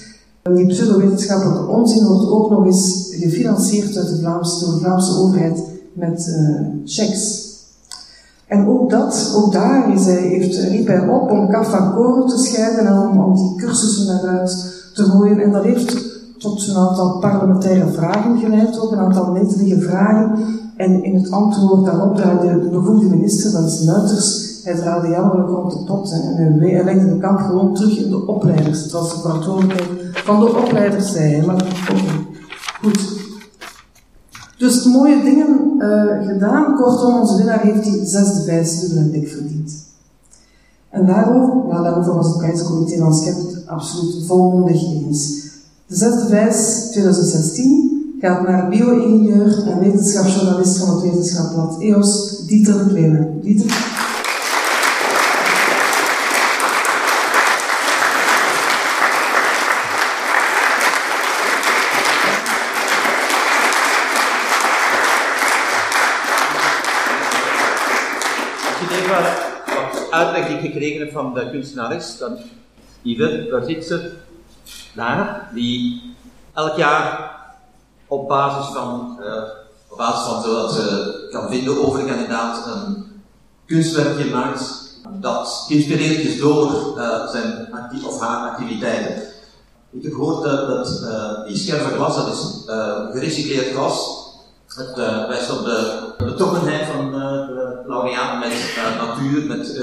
die 0.43 0.67
pseudowetenschappelijke 0.67 1.67
onzin 1.67 2.07
wordt 2.07 2.31
ook 2.31 2.51
nog 2.51 2.65
eens 2.65 3.09
gefinancierd 3.11 3.97
uit 3.97 4.09
door 4.09 4.73
de 4.73 4.79
Vlaamse 4.79 5.19
overheid 5.19 5.63
met 5.93 6.27
uh, 6.29 6.61
checks. 6.85 7.49
En 8.47 8.69
ook 8.69 8.91
dat, 8.91 9.33
ook 9.37 9.53
daar 9.53 9.89
heeft, 9.89 10.57
riep 10.57 10.87
hij 10.87 11.09
op 11.09 11.31
om 11.31 11.49
kaf 11.49 11.71
van 11.71 11.95
koren 11.95 12.27
te 12.27 12.39
scheiden 12.39 12.87
en 12.87 12.99
om, 12.99 13.21
om 13.25 13.35
die 13.35 13.55
cursussen 13.57 14.19
eruit 14.19 14.75
te 14.95 15.03
gooien. 15.03 15.41
En 15.41 15.53
dat 15.53 15.63
heeft 15.63 15.97
tot 16.39 16.69
een 16.69 16.77
aantal 16.77 17.19
parlementaire 17.19 17.89
vragen 17.89 18.39
geleid, 18.39 18.81
ook 18.81 18.93
een 18.93 18.99
aantal 18.99 19.33
netelige 19.33 19.81
vragen. 19.81 20.39
En 20.81 21.05
in 21.05 21.15
het 21.15 21.31
antwoord 21.31 21.85
daarop 21.85 22.17
draaide 22.17 22.61
de 22.61 22.69
bevoegde 22.69 23.09
minister, 23.09 23.53
dat 23.53 23.67
is 23.67 23.81
Nuiters, 23.81 24.61
hij 24.65 24.75
draaide 24.75 25.09
jammerlijk 25.09 25.49
rond 25.49 25.73
de 25.73 25.85
pot 25.85 26.13
en 26.13 26.59
hij 26.59 26.85
legde 26.85 27.09
de 27.09 27.19
kamp 27.19 27.39
gewoon 27.39 27.75
terug 27.75 27.99
in 27.99 28.11
de 28.11 28.27
opleiders. 28.27 28.83
Het 28.83 28.93
was 28.93 29.15
de 29.15 29.21
verantwoordelijkheid 29.21 29.89
van 30.25 30.41
de 30.41 30.57
opleiders, 30.57 31.13
zei 31.13 31.35
hij, 31.35 31.47
maar 31.47 31.65
goed. 32.81 33.19
Dus 34.59 34.85
mooie 34.85 35.23
dingen 35.23 35.75
uh, 35.79 36.27
gedaan. 36.27 36.77
Kortom, 36.77 37.21
onze 37.21 37.37
winnaar 37.37 37.61
heeft 37.61 37.85
die 37.85 38.07
zesde 38.07 38.97
en 38.97 39.11
dik 39.11 39.29
verdiend. 39.29 39.73
En 40.91 41.07
daarover, 41.07 41.69
nou, 41.69 41.83
daarover 41.83 42.15
was 42.15 42.27
het 42.27 42.37
prijzencomité 42.37 42.99
van 42.99 43.15
Skep 43.15 43.37
absoluut 43.67 44.27
volmondig 44.27 44.83
eens. 44.83 45.43
De 45.87 45.97
zesde 45.97 46.27
vijs 46.27 46.89
2016 46.91 47.90
gaat 48.21 48.49
naar 48.49 48.69
bio-ingenieur 48.69 49.67
en 49.67 49.79
wetenschapsjournalist 49.79 50.79
van 50.79 50.95
het 50.95 51.03
wetenschapblad 51.03 51.81
EOS, 51.81 52.39
Dieter 52.47 52.93
de. 52.93 53.41
Dieter. 53.43 53.99
uitleg 70.11 70.47
die 70.47 70.57
ik 70.57 70.73
gekregen 70.73 71.01
heb 71.01 71.13
van 71.13 71.35
de 71.35 71.51
kunstenares, 71.51 72.19
dan 72.19 72.39
daar 73.51 73.65
zit 73.65 73.85
ze, 73.85 74.13
daar, 74.95 75.51
die 75.55 76.03
elk 76.55 76.77
jaar 76.77 77.30
op 78.11 78.29
basis 78.29 78.75
van, 78.75 79.19
uh, 79.21 79.43
op 79.89 79.97
basis 79.97 80.27
van 80.27 80.43
zodat 80.43 80.73
ze 80.73 81.29
kan 81.31 81.49
vinden 81.49 81.87
over 81.87 82.01
de 82.01 82.07
kandidaat 82.07 82.67
een 82.67 83.07
kunstwerkje 83.67 84.31
maakt 84.31 84.83
dat 85.21 85.65
geïnspireerd 85.67 86.25
is 86.25 86.39
door 86.39 86.95
uh, 86.97 87.29
zijn 87.29 87.69
of 88.07 88.21
haar 88.21 88.51
activiteiten. 88.51 89.23
Ik 89.91 90.03
heb 90.03 90.13
gehoord 90.13 90.43
dat, 90.43 90.69
dat 90.69 91.01
uh, 91.03 91.47
die 91.47 91.57
scherpe 91.57 91.95
glas, 91.95 92.17
dat 92.17 92.29
is 92.29 92.65
gerecycleerd 93.13 93.75
glas, 93.75 94.19
het 94.67 94.97
wijst 95.29 95.51
op 95.51 95.65
de 95.65 96.13
betrokkenheid 96.19 96.87
van 96.87 97.11
de 97.11 97.83
laureaat 97.87 98.39
met 98.39 98.77
natuur, 98.99 99.47
met 99.47 99.81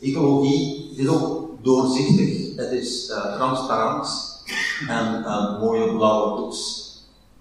ecologie. 0.00 0.88
Het 0.90 0.98
is 0.98 1.08
ook 1.08 1.50
doorzichtig, 1.62 2.56
het 2.56 2.70
is 2.70 3.12
transparant 3.36 4.08
en 4.88 5.32
een 5.32 5.58
mooie 5.58 5.96
blauwe 5.96 6.36
toets. 6.36 6.85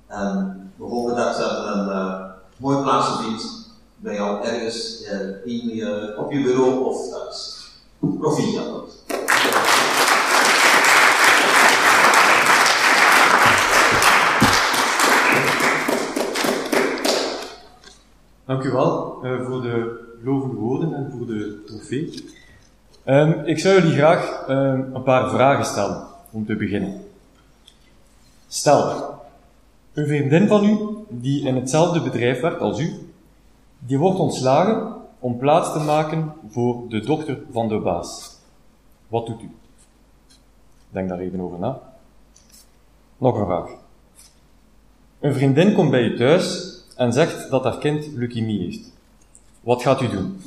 En 0.07 0.71
we 0.75 0.83
hopen 0.83 1.15
dat 1.15 1.37
dat 1.37 1.75
een 1.75 1.87
uh, 1.87 2.23
mooie 2.57 2.81
plaats 2.81 3.21
vindt 3.21 3.43
bij 3.97 4.15
jou 4.15 4.45
ergens 4.45 5.01
uh, 5.01 5.45
in, 5.45 5.77
uh, 5.77 6.19
op 6.19 6.31
je 6.31 6.41
bureau 6.41 6.85
of 6.85 7.09
thuis. 7.09 7.69
Proficiat. 7.99 8.73
Dank 18.45 18.63
u 18.63 18.71
wel 18.71 19.19
voor 19.45 19.61
de 19.61 20.03
lovende 20.23 20.55
woorden 20.55 20.93
en 20.93 21.11
voor 21.17 21.27
de 21.27 21.63
trofee. 21.65 22.33
Um, 23.05 23.41
ik 23.45 23.59
zou 23.59 23.75
jullie 23.75 23.97
graag 23.97 24.45
um, 24.49 24.95
een 24.95 25.03
paar 25.03 25.29
vragen 25.29 25.65
stellen 25.65 26.07
om 26.31 26.45
te 26.45 26.55
beginnen. 26.55 27.01
Stel, 28.47 29.14
een 29.95 30.07
vriendin 30.07 30.47
van 30.47 30.65
u, 30.65 30.77
die 31.09 31.45
in 31.45 31.55
hetzelfde 31.55 32.01
bedrijf 32.01 32.41
werkt 32.41 32.61
als 32.61 32.79
u, 32.79 33.13
die 33.79 33.97
wordt 33.97 34.19
ontslagen 34.19 34.93
om 35.19 35.37
plaats 35.37 35.73
te 35.73 35.79
maken 35.79 36.33
voor 36.49 36.89
de 36.89 36.99
dochter 36.99 37.39
van 37.51 37.67
de 37.67 37.79
baas. 37.79 38.37
Wat 39.07 39.25
doet 39.25 39.41
u? 39.41 39.49
Denk 40.89 41.09
daar 41.09 41.19
even 41.19 41.39
over 41.39 41.59
na. 41.59 41.79
Nog 43.17 43.37
een 43.37 43.45
vraag. 43.45 43.69
Een 45.19 45.33
vriendin 45.33 45.73
komt 45.73 45.91
bij 45.91 46.03
u 46.03 46.17
thuis 46.17 46.75
en 46.95 47.13
zegt 47.13 47.49
dat 47.49 47.63
haar 47.63 47.77
kind 47.77 48.07
leukemie 48.07 48.59
heeft. 48.59 48.91
Wat 49.61 49.81
gaat 49.81 50.01
u 50.01 50.09
doen? 50.09 50.41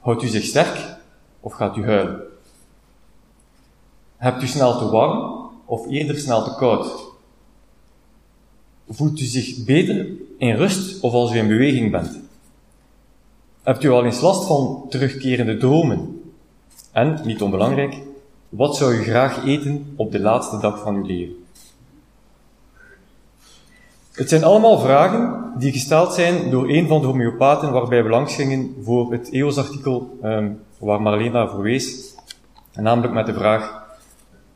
Houdt 0.00 0.22
u 0.22 0.26
zich 0.28 0.44
sterk 0.44 0.96
of 1.40 1.52
gaat 1.52 1.76
u 1.76 1.84
huilen? 1.84 2.22
Hebt 4.16 4.42
u 4.42 4.46
snel 4.46 4.78
te 4.78 4.90
warm 4.90 5.50
of 5.64 5.86
eerder 5.86 6.18
snel 6.18 6.44
te 6.44 6.54
koud? 6.54 7.11
Voelt 8.88 9.20
u 9.20 9.24
zich 9.24 9.64
beter 9.64 10.06
in 10.38 10.56
rust 10.56 11.00
of 11.00 11.12
als 11.12 11.32
u 11.32 11.36
in 11.36 11.48
beweging 11.48 11.90
bent? 11.90 12.20
Hebt 13.62 13.84
u 13.84 13.90
al 13.90 14.04
eens 14.04 14.20
last 14.20 14.46
van 14.46 14.86
terugkerende 14.88 15.56
dromen? 15.56 16.22
En, 16.92 17.20
niet 17.24 17.42
onbelangrijk, 17.42 17.96
wat 18.48 18.76
zou 18.76 18.94
u 18.94 19.02
graag 19.02 19.44
eten 19.44 19.92
op 19.96 20.12
de 20.12 20.20
laatste 20.20 20.58
dag 20.58 20.82
van 20.82 20.94
uw 20.94 21.06
leven? 21.06 21.34
Het 24.12 24.28
zijn 24.28 24.44
allemaal 24.44 24.78
vragen 24.78 25.52
die 25.58 25.72
gesteld 25.72 26.12
zijn 26.12 26.50
door 26.50 26.68
een 26.68 26.88
van 26.88 27.00
de 27.00 27.06
homeopaten 27.06 27.72
waarbij 27.72 28.02
we 28.02 28.08
langs 28.08 28.34
gingen 28.34 28.74
voor 28.82 29.12
het 29.12 29.30
EOS-artikel 29.30 30.18
um, 30.24 30.60
waar 30.78 31.02
Marlena 31.02 31.48
voor 31.48 31.62
wees. 31.62 32.14
Namelijk 32.74 33.12
met 33.12 33.26
de 33.26 33.34
vraag, 33.34 33.82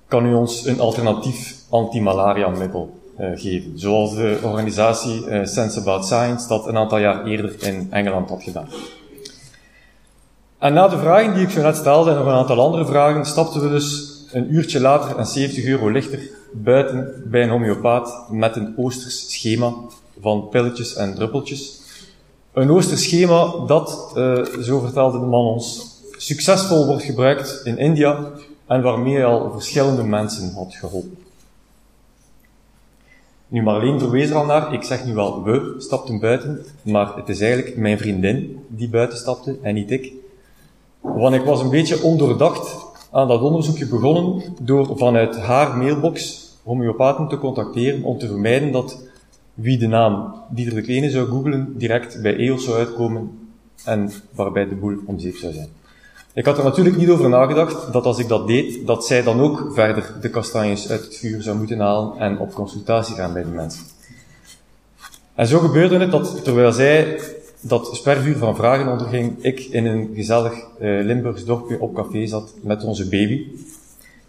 kan 0.09 0.27
u 0.27 0.35
ons 0.35 0.67
een 0.67 0.81
alternatief 0.81 1.57
anti-malaria-middel 1.71 2.95
geven? 3.19 3.79
Zoals 3.79 4.15
de 4.15 4.39
organisatie 4.43 5.27
uh, 5.27 5.45
Sense 5.45 5.81
About 5.81 6.05
Science 6.05 6.49
dat 6.49 6.67
een 6.67 6.77
aantal 6.77 6.99
jaar 6.99 7.25
eerder 7.25 7.55
in 7.63 7.87
Engeland 7.91 8.29
had 8.29 8.43
gedaan. 8.43 8.69
En 10.59 10.75
na 10.75 10.89
de 10.89 10.99
vragen 10.99 11.35
die 11.35 11.45
ik 11.45 11.51
zo 11.51 11.63
net 11.63 11.77
stelde 11.77 12.11
en 12.11 12.17
nog 12.17 12.27
een 12.27 12.33
aantal 12.33 12.61
andere 12.61 12.87
vragen, 12.87 13.27
stapten 13.27 13.63
we 13.63 13.69
dus 13.69 14.17
een 14.33 14.55
uurtje 14.55 14.81
later 14.81 15.17
en 15.17 15.27
70 15.27 15.65
euro 15.65 15.91
lichter 15.91 16.21
buiten 16.53 17.23
bij 17.27 17.43
een 17.43 17.49
homeopaat 17.49 18.27
met 18.31 18.57
een 18.57 18.75
oosters 18.77 19.33
schema 19.33 19.73
van 20.21 20.49
pilletjes 20.49 20.95
en 20.95 21.15
druppeltjes. 21.15 21.81
Een 22.53 22.71
oosters 22.71 23.03
schema 23.03 23.65
dat, 23.67 24.13
uh, 24.17 24.45
zo 24.45 24.81
vertelde 24.81 25.19
de 25.19 25.27
man 25.27 25.45
ons, 25.45 25.95
succesvol 26.17 26.87
wordt 26.87 27.03
gebruikt 27.03 27.61
in 27.65 27.79
India 27.79 28.31
en 28.67 28.83
waarmee 28.83 29.15
hij 29.15 29.25
al 29.25 29.51
verschillende 29.53 30.03
mensen 30.03 30.53
had 30.55 30.75
geholpen. 30.75 31.26
Nu, 33.49 33.63
Marleen 33.63 33.99
verwees 33.99 34.31
er 34.31 34.37
al 34.37 34.45
naar, 34.45 34.73
ik 34.73 34.83
zeg 34.83 35.05
nu 35.05 35.15
wel 35.15 35.43
we 35.43 35.75
stapten 35.79 36.21
buiten, 36.21 36.65
maar 36.83 37.17
het 37.17 37.29
is 37.29 37.41
eigenlijk 37.41 37.77
mijn 37.77 37.99
vriendin 37.99 38.61
die 38.69 38.89
buiten 38.89 39.19
stapte 39.19 39.59
en 39.63 39.75
niet 39.75 39.91
ik. 39.91 40.13
Want 41.01 41.35
ik 41.35 41.45
was 41.45 41.61
een 41.63 41.71
beetje 41.71 42.03
ondoordacht 42.03 42.77
aan 43.11 43.29
dat 43.29 43.41
onderzoekje 43.41 43.87
begonnen 43.87 44.43
door 44.61 44.99
vanuit 44.99 45.37
haar 45.37 45.77
mailbox 45.77 46.45
homeopaten 46.63 47.29
te 47.29 47.39
contacteren 47.39 48.03
om 48.03 48.19
te 48.19 48.27
vermijden 48.27 48.73
dat 48.73 49.03
wie 49.55 49.79
de 49.79 49.87
naam 49.87 50.35
Dieter 50.51 50.75
de 50.75 50.83
Kleine 50.83 51.11
zou 51.11 51.27
googlen 51.27 51.79
direct 51.79 52.23
bij 52.23 52.37
EOS 52.37 52.65
zou 52.65 52.77
uitkomen 52.77 53.49
en 53.85 54.13
waarbij 54.35 54.69
de 54.69 54.75
boel 54.75 54.97
om 55.07 55.19
zou 55.19 55.53
zijn. 55.53 55.69
Ik 56.37 56.45
had 56.45 56.59
er 56.59 56.65
natuurlijk 56.65 56.97
niet 56.97 57.09
over 57.09 57.29
nagedacht 57.29 57.93
dat 57.93 58.05
als 58.05 58.19
ik 58.19 58.29
dat 58.29 58.47
deed, 58.47 58.87
dat 58.87 59.07
zij 59.07 59.23
dan 59.23 59.41
ook 59.41 59.71
verder 59.75 60.13
de 60.21 60.31
kastanjes 60.31 60.91
uit 60.91 61.05
het 61.05 61.17
vuur 61.17 61.43
zou 61.43 61.57
moeten 61.57 61.79
halen 61.79 62.19
en 62.19 62.39
op 62.39 62.55
consultatie 62.55 63.15
gaan 63.15 63.33
bij 63.33 63.43
die 63.43 63.53
mensen. 63.53 63.83
En 65.35 65.47
zo 65.47 65.59
gebeurde 65.59 65.99
het 65.99 66.11
dat 66.11 66.45
terwijl 66.45 66.73
zij 66.73 67.21
dat 67.61 67.97
spervuur 67.97 68.37
van 68.37 68.57
vragen 68.57 68.89
onderging, 68.89 69.45
ik 69.45 69.61
in 69.61 69.87
een 69.87 70.11
gezellig 70.15 70.53
uh, 70.53 71.05
Limburgs 71.05 71.45
dorpje 71.45 71.81
op 71.81 71.95
café 71.95 72.27
zat 72.27 72.55
met 72.63 72.85
onze 72.85 73.09
baby. 73.09 73.47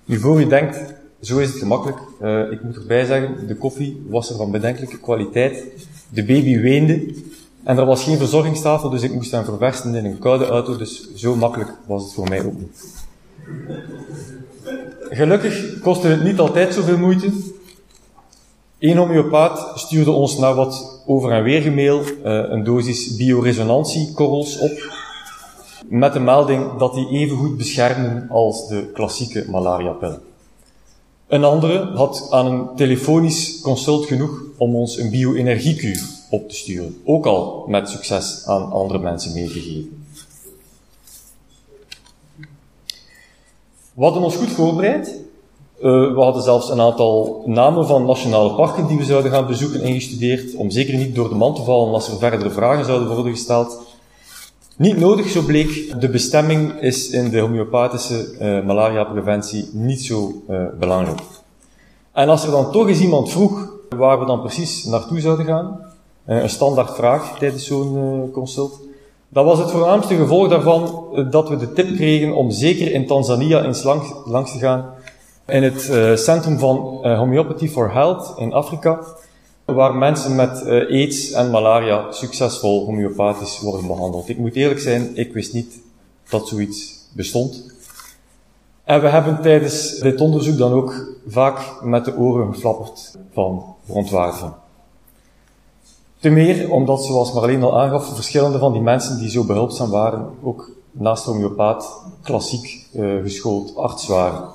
Nu 0.06 0.20
voor 0.20 0.42
u 0.42 0.48
denkt, 0.48 0.94
zo 1.22 1.38
is 1.38 1.48
het 1.48 1.58
gemakkelijk. 1.58 1.98
Uh, 2.22 2.52
ik 2.52 2.64
moet 2.64 2.76
erbij 2.76 3.06
zeggen, 3.06 3.48
de 3.48 3.56
koffie 3.56 4.06
was 4.10 4.30
er 4.30 4.36
van 4.36 4.52
bedenkelijke 4.52 5.00
kwaliteit. 5.00 5.64
De 6.10 6.24
baby 6.24 6.60
weende. 6.60 7.14
En 7.68 7.78
er 7.78 7.86
was 7.86 8.04
geen 8.04 8.18
verzorgingstafel, 8.18 8.90
dus 8.90 9.02
ik 9.02 9.14
moest 9.14 9.32
hem 9.32 9.44
verversen 9.44 9.96
in 9.96 10.06
een 10.06 10.20
koude 10.20 10.46
auto, 10.46 10.78
dus 10.78 11.14
zo 11.16 11.36
makkelijk 11.36 11.74
was 11.86 12.04
het 12.04 12.14
voor 12.14 12.30
mij 12.30 12.46
ook 12.46 12.58
niet. 12.58 12.86
Gelukkig 15.10 15.80
kostte 15.80 16.08
het 16.08 16.24
niet 16.24 16.40
altijd 16.40 16.74
zoveel 16.74 16.98
moeite. 16.98 17.32
Eén 18.80 18.98
homeopaat 18.98 19.72
stuurde 19.76 20.12
ons 20.12 20.38
na 20.38 20.54
wat 20.54 21.02
over- 21.06 21.32
en 21.32 21.44
weer 21.44 21.62
gemail 21.62 22.00
uh, 22.00 22.06
een 22.24 22.64
dosis 22.64 23.16
bioresonantiekorrels 23.16 24.60
op, 24.60 24.96
met 25.90 26.14
de 26.14 26.20
melding 26.20 26.78
dat 26.78 26.94
die 26.94 27.10
even 27.10 27.38
goed 27.38 27.58
beschermen 27.58 28.30
als 28.30 28.68
de 28.68 28.90
klassieke 28.94 29.46
malariapillen. 29.50 30.22
Een 31.28 31.44
andere 31.44 31.92
had 31.96 32.28
aan 32.30 32.46
een 32.46 32.76
telefonisch 32.76 33.60
consult 33.62 34.06
genoeg 34.06 34.44
om 34.58 34.76
ons 34.76 34.98
een 34.98 35.10
bio-energiekuur 35.10 36.17
op 36.30 36.50
te 36.50 36.56
sturen. 36.56 37.02
Ook 37.06 37.26
al 37.26 37.66
met 37.68 37.90
succes 37.90 38.44
aan 38.46 38.72
andere 38.72 39.00
mensen 39.00 39.34
meegegeven. 39.34 40.06
We 43.94 44.04
hadden 44.04 44.24
ons 44.24 44.36
goed 44.36 44.52
voorbereid. 44.52 45.26
Uh, 45.78 45.84
we 46.14 46.22
hadden 46.22 46.44
zelfs 46.44 46.70
een 46.70 46.82
aantal 46.82 47.44
namen 47.46 47.88
van 47.88 48.06
nationale 48.06 48.54
parken 48.56 48.88
die 48.88 48.98
we 48.98 49.06
zouden 49.06 49.32
gaan 49.32 49.48
bezoeken 49.48 49.82
ingestudeerd, 49.82 50.56
om 50.56 50.70
zeker 50.70 50.98
niet 50.98 51.16
door 51.16 51.30
de 51.30 51.36
man 51.36 51.56
te 51.56 51.64
vallen 51.64 51.94
als 51.94 52.10
er 52.10 52.18
verdere 52.18 52.50
vragen 52.50 52.86
zouden 52.86 53.08
worden 53.08 53.32
gesteld. 53.32 53.80
Niet 54.78 54.98
nodig, 54.98 55.30
zo 55.30 55.42
bleek. 55.42 56.02
De 56.02 56.10
bestemming 56.10 56.82
is 56.82 57.10
in 57.10 57.30
de 57.30 57.40
homeopathische 57.40 58.36
uh, 58.40 58.66
malariapreventie 58.66 59.70
niet 59.72 60.02
zo 60.02 60.44
uh, 60.50 60.66
belangrijk. 60.80 61.22
En 62.12 62.30
als 62.30 62.44
er 62.44 62.52
dan 62.52 62.72
toch 62.72 62.88
eens 62.88 63.00
iemand 63.00 63.32
vroeg 63.32 63.74
waar 63.90 64.20
we 64.20 64.26
dan 64.26 64.42
precies 64.42 64.84
naartoe 64.84 65.20
zouden 65.20 65.46
gaan, 65.46 65.80
een 66.28 66.50
standaard 66.50 66.96
vraag 66.96 67.38
tijdens 67.38 67.66
zo'n 67.66 68.30
consult, 68.34 68.80
dat 69.30 69.46
was 69.46 69.60
het 69.60 69.72
voornaamste 69.72 70.16
gevolg 70.16 70.50
daarvan 70.50 71.06
dat 71.30 71.50
we 71.50 71.58
de 71.58 71.74
tip 71.74 71.96
kregen 71.96 72.36
om 72.36 72.52
zeker 72.52 72.92
in 72.92 73.08
Tanzania 73.08 73.64
eens 73.64 73.84
langs, 73.84 74.14
langs 74.26 74.52
te 74.52 74.58
gaan 74.58 74.86
in 75.46 75.64
het 75.64 75.82
centrum 76.20 76.60
van 76.60 77.00
uh, 77.04 77.18
Homeopathy 77.18 77.68
for 77.68 77.92
Health 77.92 78.34
in 78.38 78.54
Afrika, 78.54 79.00
waar 79.66 79.96
mensen 79.96 80.36
met 80.36 80.66
aids 80.68 81.32
en 81.32 81.50
malaria 81.50 82.12
succesvol 82.12 82.86
homeopathisch 82.86 83.60
worden 83.60 83.88
behandeld. 83.88 84.30
Ik 84.30 84.38
moet 84.38 84.56
eerlijk 84.56 84.80
zijn, 84.80 85.12
ik 85.14 85.34
wist 85.34 85.54
niet 85.54 85.80
dat 86.30 86.48
zoiets 86.48 87.08
bestond. 87.14 87.76
En 88.84 89.02
we 89.02 89.08
hebben 89.08 89.42
tijdens 89.42 90.00
dit 90.00 90.22
onderzoek 90.22 90.58
dan 90.58 90.72
ook 90.72 91.18
vaak 91.28 91.60
met 91.84 92.06
de 92.06 92.18
oren 92.18 92.54
geflapperd 92.54 93.18
van 93.34 93.76
verontwaardiging. 93.86 94.52
Te 96.20 96.30
meer 96.30 96.72
omdat, 96.72 97.06
zoals 97.06 97.34
Marleen 97.34 97.64
al 97.64 97.80
aangaf, 97.80 98.16
verschillende 98.16 98.58
van 98.58 98.74
die 98.74 98.82
mensen 98.82 99.18
die 99.18 99.30
zo 99.30 99.44
behulpzaam 99.44 99.90
waren, 99.90 100.30
ook 100.44 100.72
naast 100.92 101.26
homeopaat 101.26 102.02
klassiek 102.22 102.88
geschoold 103.24 103.76
arts 103.76 104.08
waren. 104.08 104.50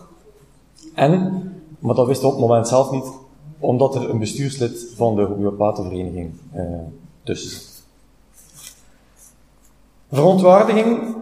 En, 0.95 1.42
maar 1.78 1.95
dat 1.95 2.07
wisten 2.07 2.26
op 2.26 2.33
het 2.33 2.40
moment 2.40 2.69
zelf 2.69 2.90
niet, 2.90 3.12
omdat 3.59 3.95
er 3.95 4.11
een 4.11 4.19
bestuurslid 4.19 4.87
van 4.97 5.16
de 5.16 5.23
homeopatenvereniging 5.23 6.33
eh, 6.52 6.64
tussen 7.23 7.50
zit. 7.50 7.83
Verontwaardiging 10.11 11.16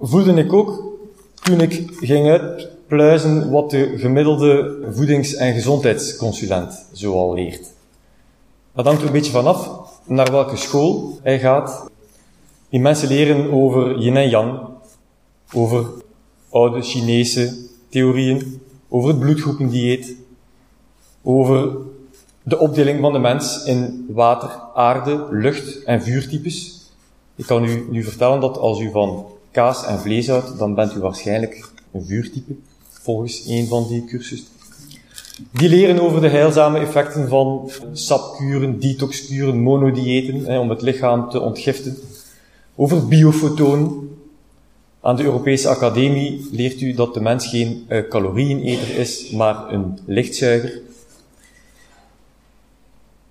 voelde 0.00 0.32
ik 0.32 0.52
ook 0.52 0.96
toen 1.42 1.60
ik 1.60 1.90
ging 2.00 2.28
uitpluizen 2.28 3.50
wat 3.50 3.70
de 3.70 3.94
gemiddelde 3.96 4.78
voedings- 4.92 5.34
en 5.34 5.54
gezondheidsconsulent 5.54 6.86
zoal 6.92 7.34
leert. 7.34 7.66
Dat 8.74 8.86
hangt 8.86 9.00
er 9.00 9.06
een 9.06 9.12
beetje 9.12 9.32
vanaf 9.32 9.77
naar 10.08 10.30
welke 10.30 10.56
school 10.56 11.18
hij 11.22 11.38
gaat. 11.38 11.90
Die 12.68 12.80
mensen 12.80 13.08
leren 13.08 13.52
over 13.52 13.98
yin 13.98 14.16
en 14.16 14.28
yang, 14.28 14.60
over 15.52 15.86
oude 16.50 16.82
Chinese 16.82 17.56
theorieën, 17.88 18.60
over 18.88 19.08
het 19.08 19.18
bloedgroependieet, 19.18 20.16
over 21.22 21.76
de 22.42 22.58
opdeling 22.58 23.00
van 23.00 23.12
de 23.12 23.18
mens 23.18 23.64
in 23.64 24.06
water, 24.08 24.50
aarde, 24.74 25.26
lucht 25.30 25.82
en 25.84 26.02
vuurtypes. 26.02 26.80
Ik 27.36 27.46
kan 27.46 27.64
u 27.64 27.86
nu 27.90 28.04
vertellen 28.04 28.40
dat 28.40 28.58
als 28.58 28.80
u 28.80 28.90
van 28.90 29.26
kaas 29.50 29.84
en 29.84 29.98
vlees 29.98 30.28
houdt, 30.28 30.58
dan 30.58 30.74
bent 30.74 30.94
u 30.94 31.00
waarschijnlijk 31.00 31.72
een 31.92 32.04
vuurtype, 32.04 32.54
volgens 32.88 33.46
een 33.46 33.66
van 33.66 33.88
die 33.88 34.04
cursussen. 34.04 34.57
Die 35.50 35.68
leren 35.68 36.00
over 36.00 36.20
de 36.20 36.28
heilzame 36.28 36.78
effecten 36.78 37.28
van 37.28 37.70
sapkuren, 37.92 38.80
detoxkuren, 38.80 39.58
monodiëten, 39.58 40.58
om 40.58 40.70
het 40.70 40.82
lichaam 40.82 41.30
te 41.30 41.40
ontgiften. 41.40 41.98
Over 42.74 43.08
biofotonen, 43.08 44.16
aan 45.00 45.16
de 45.16 45.22
Europese 45.22 45.68
Academie 45.68 46.48
leert 46.52 46.80
u 46.80 46.92
dat 46.92 47.14
de 47.14 47.20
mens 47.20 47.46
geen 47.46 47.86
uh, 47.88 48.08
calorieëneter 48.08 48.96
is, 48.96 49.30
maar 49.30 49.72
een 49.72 49.98
lichtzuiger. 50.06 50.80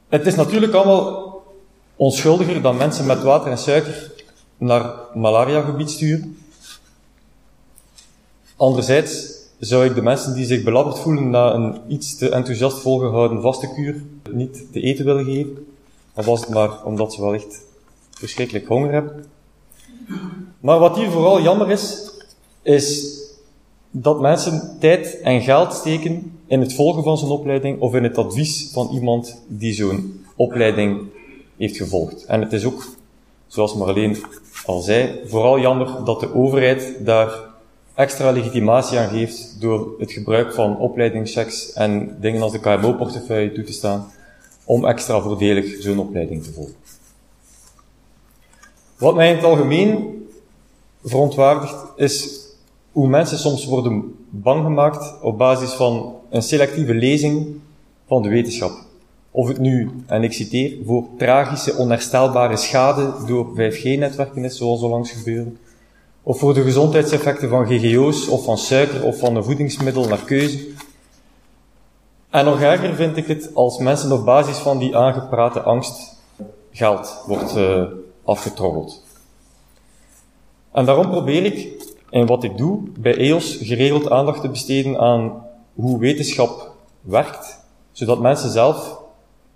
Het 0.09 0.25
is 0.25 0.35
natuurlijk 0.35 0.73
allemaal 0.73 1.43
onschuldiger 1.95 2.61
dan 2.61 2.77
mensen 2.77 3.05
met 3.05 3.23
water 3.23 3.51
en 3.51 3.57
suiker 3.57 4.11
naar 4.57 4.93
malariagebied 5.13 5.89
sturen. 5.89 6.37
Anderzijds 8.55 9.36
zou 9.59 9.85
ik 9.85 9.95
de 9.95 10.01
mensen 10.01 10.33
die 10.33 10.45
zich 10.45 10.63
belabberd 10.63 10.99
voelen 10.99 11.29
na 11.29 11.53
een 11.53 11.77
iets 11.87 12.17
te 12.17 12.29
enthousiast 12.29 12.77
volgehouden 12.77 13.41
vaste 13.41 13.73
kuur 13.73 14.03
niet 14.31 14.71
te 14.71 14.81
eten 14.81 15.05
willen 15.05 15.25
geven. 15.25 15.67
Al 16.13 16.23
was 16.23 16.39
het 16.39 16.49
maar 16.49 16.85
omdat 16.85 17.13
ze 17.13 17.21
wellicht 17.21 17.65
verschrikkelijk 18.11 18.67
honger 18.67 18.91
hebben. 18.91 19.25
Maar 20.59 20.79
wat 20.79 20.95
hier 20.95 21.09
vooral 21.09 21.41
jammer 21.41 21.69
is, 21.71 22.09
is 22.61 23.15
dat 23.91 24.21
mensen 24.21 24.77
tijd 24.79 25.19
en 25.21 25.41
geld 25.41 25.73
steken 25.73 26.39
in 26.47 26.59
het 26.59 26.73
volgen 26.73 27.03
van 27.03 27.17
zo'n 27.17 27.31
opleiding 27.31 27.79
of 27.79 27.93
in 27.93 28.03
het 28.03 28.17
advies 28.17 28.69
van 28.71 28.89
iemand 28.93 29.41
die 29.47 29.73
zo'n 29.73 30.25
opleiding 30.35 31.01
heeft 31.57 31.77
gevolgd. 31.77 32.25
En 32.25 32.41
het 32.41 32.53
is 32.53 32.65
ook, 32.65 32.87
zoals 33.47 33.75
Marleen 33.75 34.17
al 34.65 34.79
zei, 34.79 35.19
vooral 35.25 35.59
jammer 35.59 36.03
dat 36.05 36.19
de 36.19 36.35
overheid 36.35 37.05
daar 37.05 37.46
extra 37.97 38.31
legitimatie 38.31 38.99
aan 38.99 39.09
geeft 39.09 39.61
door 39.61 39.95
het 39.99 40.11
gebruik 40.11 40.53
van 40.53 40.77
opleidingschecks 40.79 41.73
en 41.73 42.17
dingen 42.21 42.41
als 42.41 42.51
de 42.51 42.59
KMO-portefeuille 42.59 43.51
toe 43.51 43.63
te 43.63 43.73
staan 43.73 44.11
om 44.63 44.85
extra 44.85 45.21
voordelig 45.21 45.81
zo'n 45.81 45.99
opleiding 45.99 46.43
te 46.43 46.53
volgen. 46.53 46.75
Wat 48.97 49.15
mij 49.15 49.29
in 49.29 49.35
het 49.35 49.45
algemeen 49.45 50.21
verontwaardigd 51.03 51.75
is 51.95 52.39
hoe 52.91 53.07
mensen 53.07 53.37
soms 53.37 53.65
worden 53.65 54.15
bang 54.29 54.63
gemaakt 54.63 55.21
op 55.21 55.37
basis 55.37 55.71
van 55.71 56.15
een 56.29 56.41
selectieve 56.41 56.93
lezing 56.93 57.47
van 58.07 58.21
de 58.21 58.29
wetenschap. 58.29 58.71
Of 59.31 59.47
het 59.47 59.59
nu, 59.59 59.91
en 60.05 60.23
ik 60.23 60.33
citeer, 60.33 60.77
voor 60.85 61.07
tragische 61.17 61.75
onherstelbare 61.75 62.57
schade 62.57 63.13
door 63.27 63.47
5G-netwerken 63.47 64.43
is, 64.43 64.57
zoals 64.57 64.79
zo 64.79 64.89
langs 64.89 65.11
gebeuren, 65.11 65.57
of 66.27 66.39
voor 66.39 66.53
de 66.53 66.61
gezondheidseffecten 66.61 67.49
van 67.49 67.67
GGO's, 67.67 68.27
of 68.27 68.43
van 68.43 68.57
suiker, 68.57 69.03
of 69.03 69.19
van 69.19 69.35
een 69.35 69.43
voedingsmiddel 69.43 70.07
naar 70.07 70.23
keuze. 70.23 70.67
En 72.29 72.45
nog 72.45 72.61
erger 72.61 72.95
vind 72.95 73.17
ik 73.17 73.27
het 73.27 73.51
als 73.53 73.77
mensen 73.77 74.11
op 74.11 74.25
basis 74.25 74.57
van 74.57 74.77
die 74.77 74.97
aangeprate 74.97 75.61
angst 75.61 76.17
geld 76.71 77.23
wordt 77.27 77.57
uh, 77.57 77.83
afgetroggeld. 78.23 79.03
En 80.71 80.85
daarom 80.85 81.09
probeer 81.09 81.45
ik, 81.45 81.85
in 82.09 82.25
wat 82.25 82.43
ik 82.43 82.57
doe, 82.57 82.79
bij 82.99 83.17
EOS 83.17 83.57
geregeld 83.61 84.09
aandacht 84.09 84.41
te 84.41 84.49
besteden 84.49 84.99
aan 84.99 85.45
hoe 85.73 85.99
wetenschap 85.99 86.71
werkt, 87.01 87.59
zodat 87.91 88.19
mensen 88.19 88.49
zelf 88.49 88.99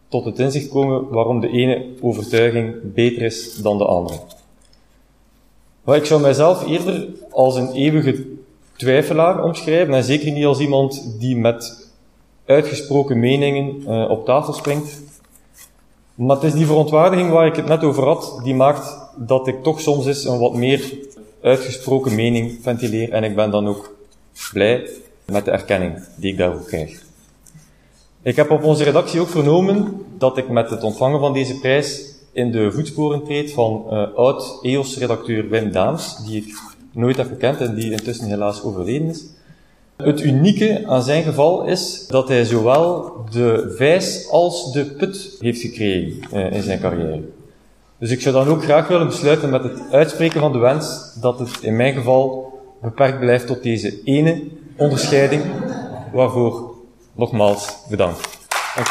tot 0.08 0.26
het 0.26 0.40
inzicht 0.40 0.70
komen 0.70 1.10
waarom 1.10 1.40
de 1.40 1.50
ene 1.50 1.86
overtuiging 2.02 2.94
beter 2.94 3.22
is 3.22 3.56
dan 3.56 3.78
de 3.78 3.86
andere. 3.86 4.20
Maar 5.84 5.96
ik 5.96 6.06
zou 6.06 6.22
mijzelf 6.22 6.68
eerder 6.68 7.08
als 7.32 7.56
een 7.56 7.72
eeuwige 7.72 8.26
twijfelaar 8.76 9.44
omschrijven, 9.44 9.94
en 9.94 10.04
zeker 10.04 10.32
niet 10.32 10.46
als 10.46 10.60
iemand 10.60 11.16
die 11.20 11.38
met 11.38 11.90
uitgesproken 12.46 13.20
meningen 13.20 13.82
uh, 13.82 14.10
op 14.10 14.26
tafel 14.26 14.54
springt. 14.54 15.02
Maar 16.16 16.36
het 16.36 16.46
is 16.46 16.54
die 16.54 16.66
verontwaardiging 16.66 17.32
waar 17.32 17.48
ik 17.48 17.56
het 17.56 17.66
net 17.66 17.84
over 17.84 18.04
had, 18.04 18.40
die 18.44 18.56
maakt 18.56 18.98
dat 19.16 19.48
ik 19.48 19.64
toch 19.64 19.82
soms 19.82 20.06
eens 20.06 20.26
een 20.26 20.40
wat 20.40 20.54
meer 20.54 20.94
uitgesproken 21.42 22.16
mening 22.16 22.60
ventileer 22.62 23.12
en 23.12 23.24
ik 23.24 23.36
ben 23.36 23.52
dan 23.52 23.68
ook 23.68 23.96
blij 24.54 24.90
met 25.26 25.46
de 25.46 25.52
erkenning 25.52 26.04
die 26.16 26.32
ik 26.32 26.38
daarvoor 26.38 26.66
krijg. 26.66 27.04
Ik 28.22 28.36
heb 28.36 28.52
op 28.52 28.64
onze 28.64 28.84
redactie 28.84 29.20
ook 29.20 29.30
vernomen 29.30 30.06
dat 30.18 30.38
ik 30.38 30.50
met 30.50 30.70
het 30.70 30.84
ontvangen 30.84 31.20
van 31.20 31.34
deze 31.34 31.60
prijs 31.60 32.11
in 32.34 32.52
de 32.52 32.72
voetsporen 32.72 33.24
treed 33.24 33.52
van 33.52 33.86
uh, 33.90 34.14
oud-EOS-redacteur 34.16 35.50
Wim 35.50 35.72
Daams, 35.72 36.18
die 36.26 36.46
ik 36.46 36.54
nooit 36.92 37.18
heb 37.18 37.28
gekend 37.28 37.60
en 37.60 37.76
die 37.76 37.92
intussen 37.92 38.28
helaas 38.28 38.64
overleden 38.64 39.08
is. 39.08 39.26
Het 39.96 40.22
unieke 40.22 40.84
aan 40.88 41.04
zijn 41.04 41.24
geval 41.24 41.66
is 41.66 42.08
dat 42.08 42.28
hij 42.28 42.46
zowel 42.46 43.14
de 43.32 43.74
vijs 43.78 44.28
als 44.30 44.72
de 44.72 44.86
put 44.86 45.36
heeft 45.40 45.62
gekregen 45.62 46.20
uh, 46.34 46.52
in 46.52 46.62
zijn 46.62 46.80
carrière. 46.80 47.22
Dus 47.98 48.10
ik 48.10 48.22
zou 48.22 48.36
dan 48.36 48.48
ook 48.48 48.64
graag 48.64 48.88
willen 48.88 49.08
besluiten 49.08 49.50
met 49.50 49.64
het 49.64 49.80
uitspreken 49.92 50.40
van 50.40 50.52
de 50.52 50.58
wens 50.58 51.14
dat 51.22 51.40
het 51.40 51.58
in 51.62 51.76
mijn 51.76 51.94
geval 51.94 52.54
beperkt 52.82 53.20
blijft 53.20 53.48
tot 53.48 53.64
deze 53.64 54.04
ene 54.04 54.44
onderscheiding, 54.78 55.44
waarvoor 56.14 56.76
nogmaals 57.16 57.78
bedankt. 57.90 58.40
Dank 58.76 58.88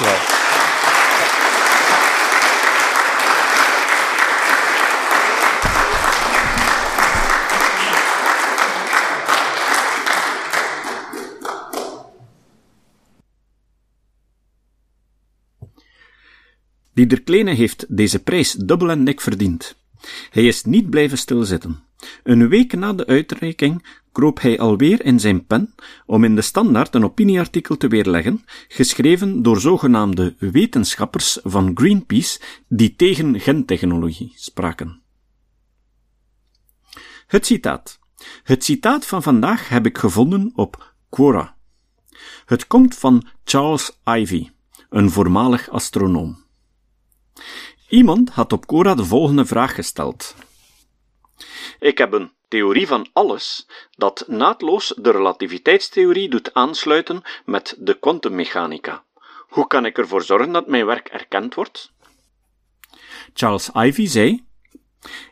Lieder 17.01 17.23
Kleine 17.23 17.51
heeft 17.51 17.87
deze 17.89 18.23
prijs 18.23 18.53
dubbel 18.53 18.91
en 18.91 19.05
dik 19.05 19.21
verdiend. 19.21 19.77
Hij 20.31 20.47
is 20.47 20.65
niet 20.65 20.91
blijven 20.91 21.19
stilzitten. 21.19 21.83
Een 22.23 22.49
week 22.49 22.73
na 22.73 22.93
de 22.93 23.07
uitreiking 23.07 23.87
kroop 24.13 24.41
hij 24.41 24.59
alweer 24.59 25.05
in 25.05 25.21
zijn 25.21 25.47
pen 25.47 25.75
om 26.07 26.25
in 26.25 26.35
de 26.35 26.43
standaard 26.43 26.95
een 26.95 27.05
opinieartikel 27.05 27.77
te 27.77 27.89
weerleggen, 27.89 28.45
geschreven 28.69 29.43
door 29.43 29.61
zogenaamde 29.61 30.35
wetenschappers 30.39 31.39
van 31.43 31.71
Greenpeace 31.75 32.41
die 32.69 32.97
tegen 32.97 33.41
gentechnologie 33.41 34.33
spraken. 34.37 35.03
Het 37.27 37.47
citaat. 37.47 37.99
Het 38.43 38.65
citaat 38.65 39.07
van 39.07 39.23
vandaag 39.23 39.69
heb 39.69 39.87
ik 39.87 39.99
gevonden 39.99 40.53
op 40.55 40.95
Quora. 41.09 41.57
Het 42.45 42.67
komt 42.67 42.95
van 42.95 43.27
Charles 43.45 44.01
Ivy, 44.05 44.51
een 44.89 45.11
voormalig 45.11 45.71
astronoom. 45.71 46.40
Iemand 47.89 48.31
had 48.31 48.53
op 48.53 48.67
Quora 48.67 48.95
de 48.95 49.05
volgende 49.05 49.47
vraag 49.47 49.75
gesteld. 49.75 50.35
Ik 51.79 51.99
heb 51.99 52.13
een 52.13 52.33
theorie 52.49 52.87
van 52.87 53.09
alles 53.13 53.67
dat 53.91 54.25
naadloos 54.27 54.95
de 54.97 55.11
relativiteitstheorie 55.11 56.29
doet 56.29 56.55
aansluiten 56.55 57.23
met 57.45 57.77
de 57.79 57.99
kwantummechanica. 57.99 59.05
Hoe 59.49 59.67
kan 59.67 59.87
ik 59.87 59.99
ervoor 59.99 60.23
zorgen 60.23 60.53
dat 60.53 60.67
mijn 60.67 60.87
werk 60.87 61.09
erkend 61.09 61.55
wordt? 61.55 61.93
Charles 63.35 63.71
Ivy 63.75 64.07
zei: 64.07 64.45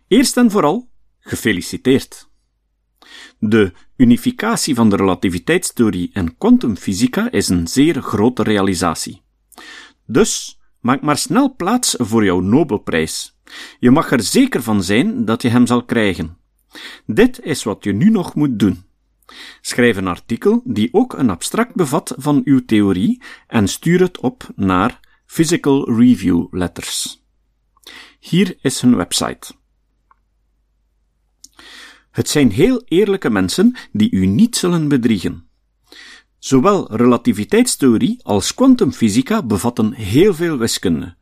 Eerst 0.08 0.36
en 0.36 0.50
vooral, 0.50 0.88
gefeliciteerd. 1.18 2.28
De 3.38 3.72
unificatie 3.96 4.74
van 4.74 4.88
de 4.88 4.96
relativiteitstheorie 4.96 6.10
en 6.12 6.36
kwantumfysica 6.36 7.30
is 7.30 7.48
een 7.48 7.66
zeer 7.66 8.02
grote 8.02 8.42
realisatie. 8.42 9.22
Dus 10.06 10.57
maak 10.80 11.02
maar 11.02 11.18
snel 11.18 11.54
plaats 11.56 11.94
voor 11.98 12.24
jouw 12.24 12.40
Nobelprijs. 12.40 13.36
Je 13.78 13.90
mag 13.90 14.10
er 14.10 14.22
zeker 14.22 14.62
van 14.62 14.82
zijn 14.82 15.24
dat 15.24 15.42
je 15.42 15.48
hem 15.48 15.66
zal 15.66 15.84
krijgen. 15.84 16.36
Dit 17.06 17.40
is 17.40 17.62
wat 17.62 17.84
je 17.84 17.92
nu 17.92 18.10
nog 18.10 18.34
moet 18.34 18.58
doen. 18.58 18.82
Schrijf 19.60 19.96
een 19.96 20.06
artikel 20.06 20.62
die 20.64 20.88
ook 20.92 21.12
een 21.12 21.30
abstract 21.30 21.74
bevat 21.74 22.14
van 22.16 22.40
uw 22.44 22.64
theorie 22.64 23.22
en 23.46 23.68
stuur 23.68 24.00
het 24.00 24.20
op 24.20 24.48
naar 24.56 25.00
Physical 25.26 25.90
Review 25.98 26.46
Letters. 26.50 27.22
Hier 28.18 28.56
is 28.60 28.80
hun 28.80 28.96
website. 28.96 29.52
Het 32.10 32.28
zijn 32.28 32.50
heel 32.50 32.82
eerlijke 32.84 33.30
mensen 33.30 33.76
die 33.92 34.10
u 34.10 34.26
niet 34.26 34.56
zullen 34.56 34.88
bedriegen. 34.88 35.47
Zowel 36.38 36.86
relativiteitstheorie 36.96 38.18
als 38.22 38.54
kwantumfysica 38.54 39.42
bevatten 39.42 39.92
heel 39.92 40.34
veel 40.34 40.58
wiskunde. 40.58 41.14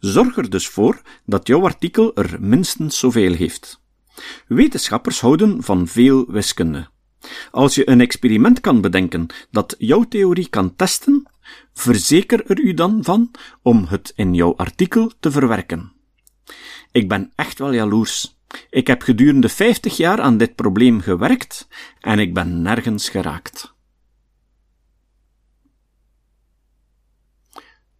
Zorg 0.00 0.36
er 0.36 0.50
dus 0.50 0.68
voor 0.68 1.02
dat 1.26 1.46
jouw 1.46 1.64
artikel 1.64 2.14
er 2.14 2.36
minstens 2.40 2.98
zoveel 2.98 3.32
heeft. 3.32 3.80
Wetenschappers 4.46 5.20
houden 5.20 5.62
van 5.62 5.88
veel 5.88 6.24
wiskunde. 6.28 6.88
Als 7.50 7.74
je 7.74 7.88
een 7.88 8.00
experiment 8.00 8.60
kan 8.60 8.80
bedenken 8.80 9.26
dat 9.50 9.74
jouw 9.78 10.02
theorie 10.02 10.48
kan 10.48 10.76
testen, 10.76 11.30
verzeker 11.72 12.50
er 12.50 12.60
u 12.60 12.74
dan 12.74 13.04
van 13.04 13.30
om 13.62 13.84
het 13.88 14.12
in 14.16 14.34
jouw 14.34 14.56
artikel 14.56 15.12
te 15.20 15.30
verwerken. 15.30 15.92
Ik 16.92 17.08
ben 17.08 17.32
echt 17.34 17.58
wel 17.58 17.72
jaloers. 17.72 18.38
Ik 18.70 18.86
heb 18.86 19.02
gedurende 19.02 19.48
50 19.48 19.96
jaar 19.96 20.20
aan 20.20 20.36
dit 20.36 20.54
probleem 20.54 21.00
gewerkt 21.00 21.68
en 22.00 22.18
ik 22.18 22.34
ben 22.34 22.62
nergens 22.62 23.08
geraakt. 23.08 23.73